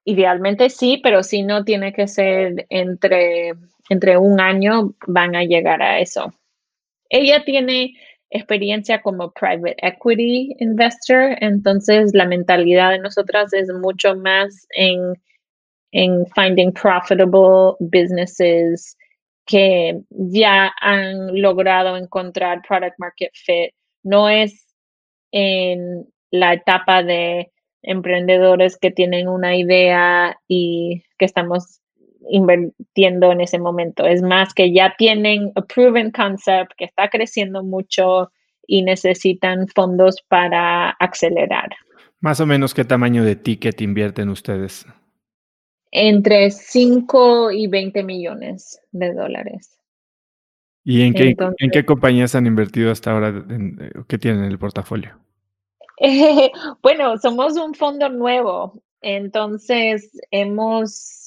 [0.10, 3.54] idealmente sí, pero si no tiene que ser entre
[3.90, 6.32] entre un año van a llegar a eso.
[7.10, 7.96] Ella tiene
[8.30, 15.16] experiencia como private equity investor, entonces la mentalidad de nosotras es mucho más en,
[15.92, 18.96] en finding profitable businesses
[19.48, 23.74] que ya han logrado encontrar product market fit.
[24.04, 24.68] No es
[25.32, 27.52] en la etapa de
[27.82, 31.82] emprendedores que tienen una idea y que estamos
[32.30, 34.06] invirtiendo en ese momento.
[34.06, 38.32] Es más que ya tienen a proven concept que está creciendo mucho
[38.68, 41.70] y necesitan fondos para acelerar.
[42.22, 44.86] Más o menos qué tamaño de ticket invierten ustedes?
[45.92, 49.80] Entre 5 y 20 millones de dólares.
[50.84, 53.30] ¿Y en qué, en qué compañías han invertido hasta ahora?
[53.30, 53.78] En,
[54.08, 55.18] ¿Qué tienen en el portafolio?
[56.82, 61.20] bueno, somos un fondo nuevo, entonces hemos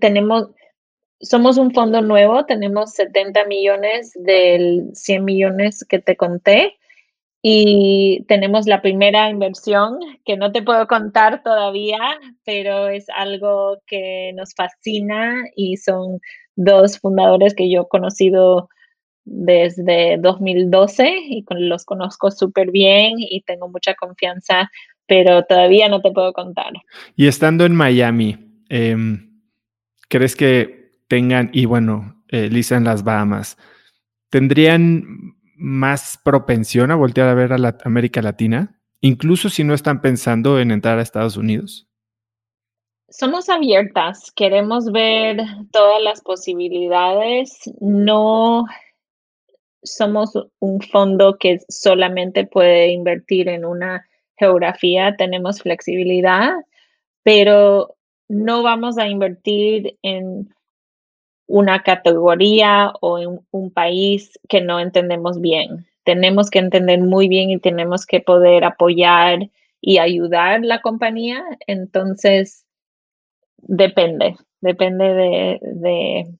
[0.00, 0.48] tenemos,
[1.20, 6.76] somos un fondo nuevo, tenemos 70 millones del 100 millones que te conté
[7.42, 11.98] y tenemos la primera inversión que no te puedo contar todavía,
[12.44, 16.20] pero es algo que nos fascina y son
[16.56, 18.70] dos fundadores que yo he conocido
[19.24, 24.70] desde 2012 y los conozco súper bien y tengo mucha confianza,
[25.06, 26.72] pero todavía no te puedo contar.
[27.16, 28.36] Y estando en Miami,
[28.68, 29.40] em,
[30.08, 33.56] ¿crees que tengan, y bueno, eh, Lisa en las Bahamas,
[34.30, 35.04] ¿tendrían
[35.56, 40.58] más propensión a voltear a ver a la América Latina, incluso si no están pensando
[40.58, 41.88] en entrar a Estados Unidos?
[43.08, 45.36] Somos abiertas, queremos ver
[45.70, 48.66] todas las posibilidades, no
[49.84, 54.06] somos un fondo que solamente puede invertir en una
[54.36, 56.52] geografía, tenemos flexibilidad,
[57.22, 57.96] pero
[58.28, 60.52] no vamos a invertir en
[61.46, 65.86] una categoría o en un país que no entendemos bien.
[66.04, 69.50] Tenemos que entender muy bien y tenemos que poder apoyar
[69.80, 71.42] y ayudar la compañía.
[71.66, 72.64] Entonces,
[73.58, 76.38] depende, depende de,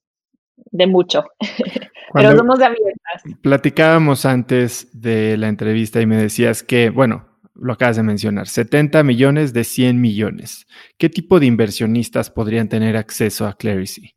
[0.86, 1.24] mucho.
[2.12, 3.22] Pero somos abiertas.
[3.42, 9.02] Platicábamos antes de la entrevista y me decías que, bueno, lo acabas de mencionar, 70
[9.02, 10.66] millones de 100 millones.
[10.98, 14.14] ¿Qué tipo de inversionistas podrían tener acceso a Claricy?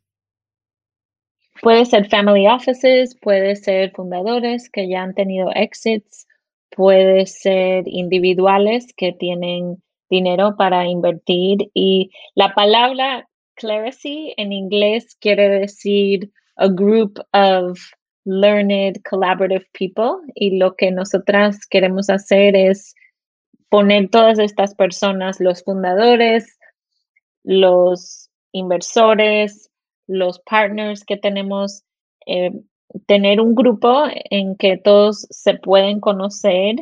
[1.62, 6.26] Puede ser family offices, puede ser fundadores que ya han tenido exits,
[6.70, 13.27] puede ser individuales que tienen dinero para invertir y la palabra
[13.58, 17.78] Claricy en inglés quiere decir a group of
[18.24, 22.94] learned collaborative people y lo que nosotras queremos hacer es
[23.68, 26.58] poner todas estas personas, los fundadores,
[27.44, 29.70] los inversores,
[30.06, 31.84] los partners que tenemos,
[32.26, 32.52] eh,
[33.06, 36.76] tener un grupo en que todos se pueden conocer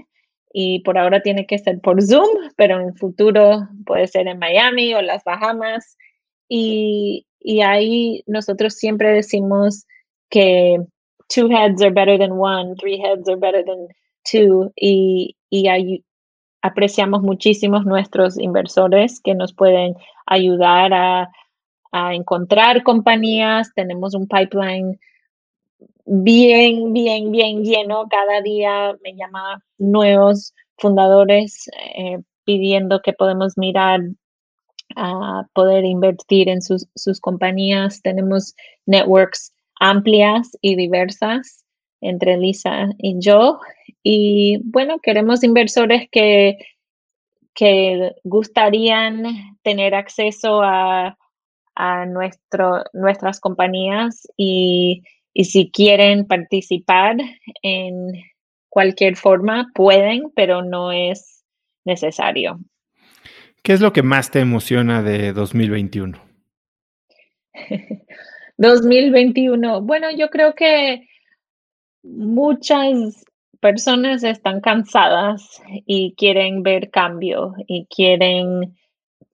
[0.52, 4.38] y por ahora tiene que ser por Zoom, pero en el futuro puede ser en
[4.38, 5.96] Miami o las Bahamas.
[6.48, 9.86] Y, y ahí nosotros siempre decimos
[10.30, 10.78] que
[11.28, 13.88] two heads are better than one, three heads are better than
[14.24, 14.72] two.
[14.76, 16.04] Y, y ahí
[16.62, 19.94] apreciamos muchísimo nuestros inversores que nos pueden
[20.26, 21.30] ayudar a
[21.96, 23.72] a encontrar compañías.
[23.74, 24.98] Tenemos un pipeline
[26.04, 28.06] bien, bien, bien lleno.
[28.08, 34.00] Cada día me llama nuevos fundadores eh, pidiendo que podemos mirar
[34.96, 38.02] a poder invertir en sus, sus compañías.
[38.02, 38.54] Tenemos
[38.86, 41.64] networks amplias y diversas
[42.00, 43.60] entre Lisa y yo.
[44.02, 46.58] Y bueno, queremos inversores que,
[47.54, 51.16] que gustarían tener acceso a
[51.76, 55.04] a nuestro, nuestras compañías y,
[55.34, 57.18] si quieren participar
[57.62, 58.08] en
[58.70, 61.44] cualquier forma, pueden, pero no es
[61.84, 62.58] necesario.
[63.66, 66.16] ¿Qué es lo que más te emociona de 2021?
[68.58, 69.80] 2021.
[69.82, 71.08] Bueno, yo creo que
[72.04, 73.24] muchas
[73.58, 78.76] personas están cansadas y quieren ver cambio y quieren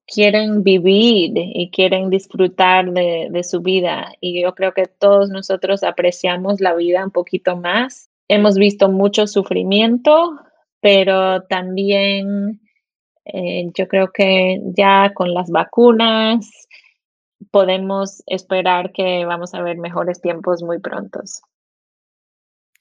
[0.07, 4.15] quieren vivir y quieren disfrutar de, su vida.
[4.19, 8.09] Y yo creo que todos nosotros apreciamos la vida un poquito más.
[8.29, 10.39] Hemos visto mucho sufrimiento,
[10.81, 12.63] pero también
[13.25, 16.51] eh, yo creo que ya con las vacunas
[17.51, 21.43] podemos esperar que vamos a ver mejores tiempos muy prontos.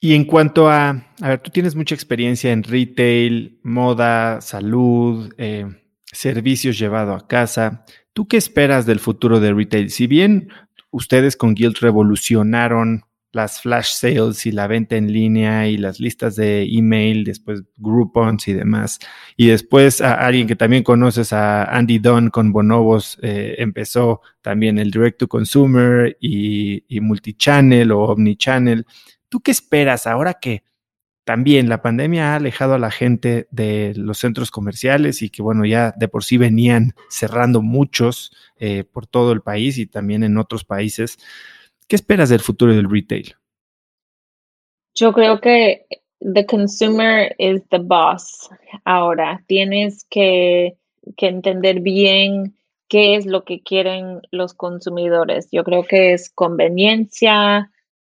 [0.00, 0.90] Y en cuanto a,
[1.20, 5.66] a ver, tú tienes mucha experiencia en retail, moda, salud, eh,
[6.04, 7.84] servicios llevado a casa.
[8.12, 9.90] ¿Tú qué esperas del futuro de retail?
[9.90, 10.48] Si bien
[10.90, 16.36] ustedes con Guild revolucionaron las flash sales y la venta en línea y las listas
[16.36, 18.98] de email, después Groupons y demás.
[19.36, 24.78] Y después a alguien que también conoces, a Andy Dunn con Bonobos, eh, empezó también
[24.78, 28.86] el direct to consumer y, y multichannel o omnichannel.
[29.28, 30.62] ¿Tú qué esperas ahora que
[31.24, 35.64] también la pandemia ha alejado a la gente de los centros comerciales y que, bueno,
[35.64, 40.36] ya de por sí venían cerrando muchos eh, por todo el país y también en
[40.36, 41.18] otros países.
[41.92, 43.34] ¿Qué esperas del futuro del retail?
[44.94, 45.84] Yo creo que
[46.20, 48.48] the consumer is the boss.
[48.86, 50.78] Ahora, tienes que,
[51.18, 52.56] que entender bien
[52.88, 55.50] qué es lo que quieren los consumidores.
[55.52, 57.70] Yo creo que es conveniencia,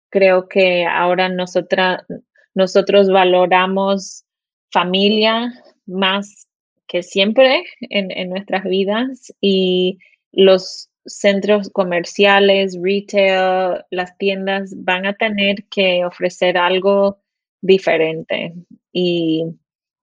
[0.10, 2.06] creo que ahora nosotras,
[2.54, 4.24] nosotros valoramos
[4.72, 5.52] familia
[5.86, 6.48] más
[6.88, 10.00] que siempre en, nuestras vidas y
[10.32, 17.20] los centros comerciales, retail, las tiendas van a tener que ofrecer algo
[17.62, 18.54] diferente.
[18.92, 19.46] Y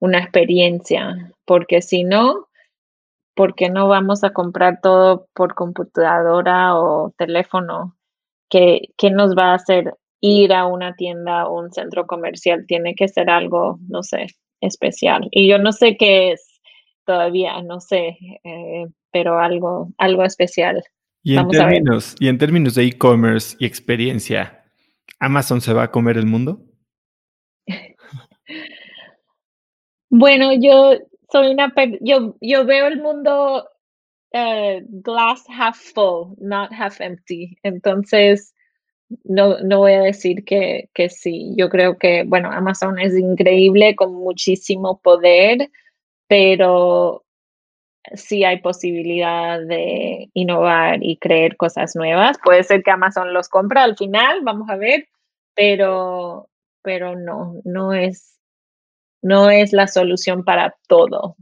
[0.00, 2.48] una experiencia, porque si no,
[3.34, 7.96] ¿por qué no vamos a comprar todo por computadora o teléfono?
[8.50, 12.66] ¿Qué, qué nos va a hacer ir a una tienda o un centro comercial?
[12.66, 14.26] Tiene que ser algo, no sé,
[14.60, 15.28] especial.
[15.30, 16.51] Y yo no sé qué es
[17.04, 20.82] todavía, no sé, eh, pero algo, algo especial.
[21.22, 24.64] Y en, términos, y en términos de e-commerce y experiencia,
[25.20, 26.64] ¿Amazon se va a comer el mundo?
[30.10, 30.98] bueno, yo
[31.30, 33.68] soy una, yo, yo veo el mundo
[34.34, 37.56] uh, glass half full, not half empty.
[37.62, 38.54] Entonces,
[39.24, 41.54] no, no voy a decir que, que sí.
[41.56, 45.70] Yo creo que, bueno, Amazon es increíble con muchísimo poder,
[46.32, 47.26] pero
[48.14, 52.38] sí hay posibilidad de innovar y crear cosas nuevas.
[52.42, 55.08] Puede ser que Amazon los compra al final, vamos a ver,
[55.54, 56.48] pero,
[56.80, 58.40] pero no, no es,
[59.20, 61.36] no es la solución para todo.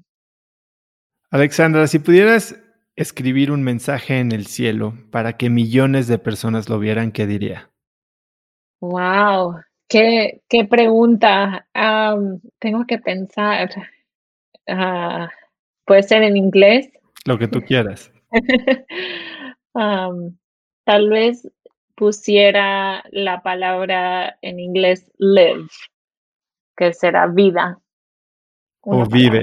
[1.31, 2.61] Alexandra, si pudieras
[2.97, 7.71] escribir un mensaje en el cielo para que millones de personas lo vieran, ¿qué diría?
[8.81, 9.55] Wow,
[9.89, 11.69] qué, qué pregunta.
[12.59, 13.71] tengo que pensar.
[14.67, 15.27] Uh,
[15.91, 16.89] Puede ser en inglés.
[17.25, 18.13] Lo que tú quieras.
[20.85, 21.51] tal vez
[21.97, 25.67] pusiera la palabra en inglés live,
[26.77, 27.81] que será vida.
[28.83, 29.43] O vive.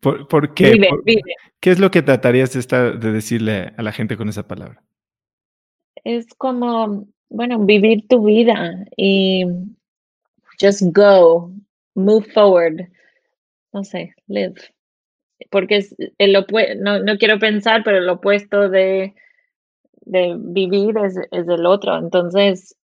[0.00, 0.72] ¿Por, qué?
[0.72, 1.34] Vive, vive.
[1.60, 4.82] ¿Qué es lo que tratarías de, estar, de decirle a la gente con esa palabra?
[6.04, 9.46] Es como, bueno, vivir tu vida y
[10.60, 11.50] just go,
[11.94, 12.86] move forward.
[13.76, 14.54] No sé, live
[15.50, 16.32] porque es el
[16.80, 19.14] no, no quiero pensar, pero el opuesto de,
[20.02, 21.98] de vivir es, es el otro.
[21.98, 22.76] Entonces,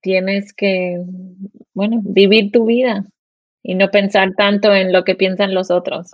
[0.00, 0.98] tienes que,
[1.74, 3.04] bueno, vivir tu vida
[3.62, 6.12] y no pensar tanto en lo que piensan los otros.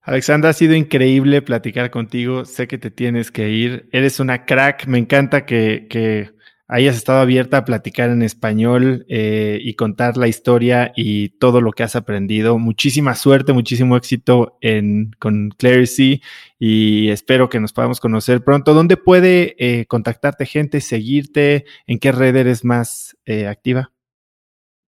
[0.00, 2.44] Alexandra, ha sido increíble platicar contigo.
[2.44, 3.88] Sé que te tienes que ir.
[3.92, 4.86] Eres una crack.
[4.86, 6.32] Me encanta que, que
[6.72, 11.72] hayas estado abierta a platicar en español eh, y contar la historia y todo lo
[11.72, 12.58] que has aprendido.
[12.58, 16.22] Muchísima suerte, muchísimo éxito en, con Clarity
[16.58, 18.72] y espero que nos podamos conocer pronto.
[18.72, 21.66] ¿Dónde puede eh, contactarte gente, seguirte?
[21.86, 23.92] ¿En qué red eres más eh, activa?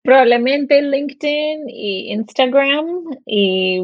[0.02, 2.86] Probablemente LinkedIn y Instagram.
[3.24, 3.78] Y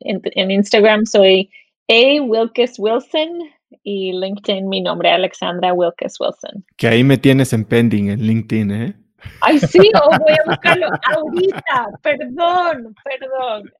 [0.00, 1.50] en, en Instagram soy
[1.90, 2.22] A.
[2.22, 6.64] Wilkes Wilson y LinkedIn mi nombre, Alexandra Wilkes Wilson.
[6.76, 8.94] Que ahí me tienes en pending en LinkedIn, ¿eh?
[9.40, 9.78] Ay, sí,
[10.20, 11.88] voy a buscarlo ahorita.
[12.02, 13.72] Perdón, perdón.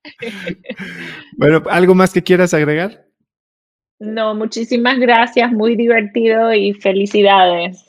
[1.37, 3.07] Bueno, ¿algo más que quieras agregar?
[3.99, 7.85] No, muchísimas gracias, muy divertido y felicidades.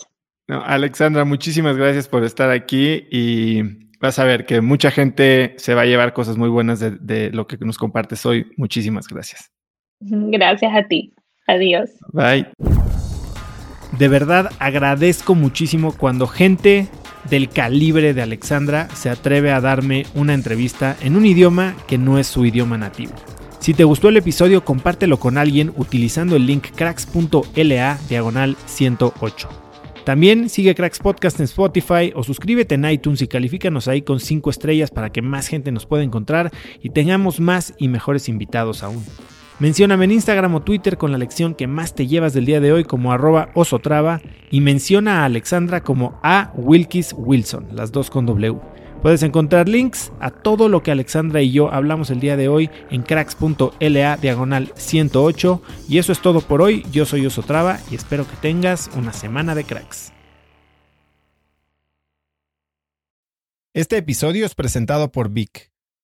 [0.47, 3.63] No, Alexandra, muchísimas gracias por estar aquí y
[3.99, 7.31] vas a ver que mucha gente se va a llevar cosas muy buenas de, de
[7.31, 8.51] lo que nos compartes hoy.
[8.55, 9.51] Muchísimas gracias.
[9.99, 11.13] Gracias a ti.
[11.47, 11.91] Adiós.
[12.11, 12.47] Bye.
[13.97, 16.87] De verdad agradezco muchísimo cuando gente
[17.29, 22.19] del calibre de Alexandra se atreve a darme una entrevista en un idioma que no
[22.19, 23.13] es su idioma nativo.
[23.59, 29.49] Si te gustó el episodio, compártelo con alguien utilizando el link cracks.la diagonal 108.
[30.03, 34.51] También sigue Cracks Podcast en Spotify o suscríbete en iTunes y califícanos ahí con 5
[34.51, 36.51] estrellas para que más gente nos pueda encontrar
[36.83, 39.03] y tengamos más y mejores invitados aún.
[39.57, 42.73] Mencióname en Instagram o Twitter con la lección que más te llevas del día de
[42.73, 44.19] hoy como arroba osotrava
[44.51, 48.59] y menciona a Alexandra como a Wilkis Wilson, las dos con W.
[49.01, 52.69] Puedes encontrar links a todo lo que Alexandra y yo hablamos el día de hoy
[52.89, 55.61] en cracks.la diagonal 108.
[55.87, 56.83] Y eso es todo por hoy.
[56.91, 60.11] Yo soy Osotrava y espero que tengas una semana de cracks.
[63.73, 65.74] Este episodio es presentado por Vic.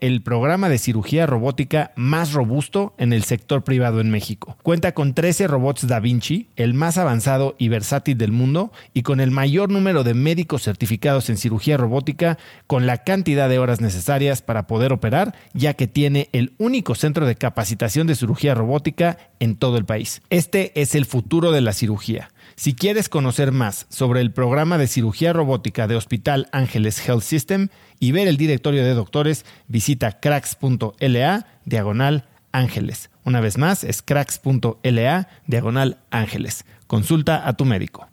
[0.00, 4.56] el programa de cirugía robótica más robusto en el sector privado en México.
[4.62, 9.20] Cuenta con 13 robots Da Vinci, el más avanzado y versátil del mundo, y con
[9.20, 14.42] el mayor número de médicos certificados en cirugía robótica, con la cantidad de horas necesarias
[14.42, 19.56] para poder operar, ya que tiene el único centro de capacitación de cirugía robótica en
[19.56, 20.22] todo el país.
[20.30, 22.30] Este es el futuro de la cirugía.
[22.54, 27.68] Si quieres conocer más sobre el programa de cirugía robótica de Hospital Ángeles Health System
[28.02, 33.10] y ver el directorio de doctores, visita cracks.la diagonal ángeles.
[33.22, 36.64] Una vez más, es cracks.la diagonal ángeles.
[36.88, 38.08] Consulta a tu médico.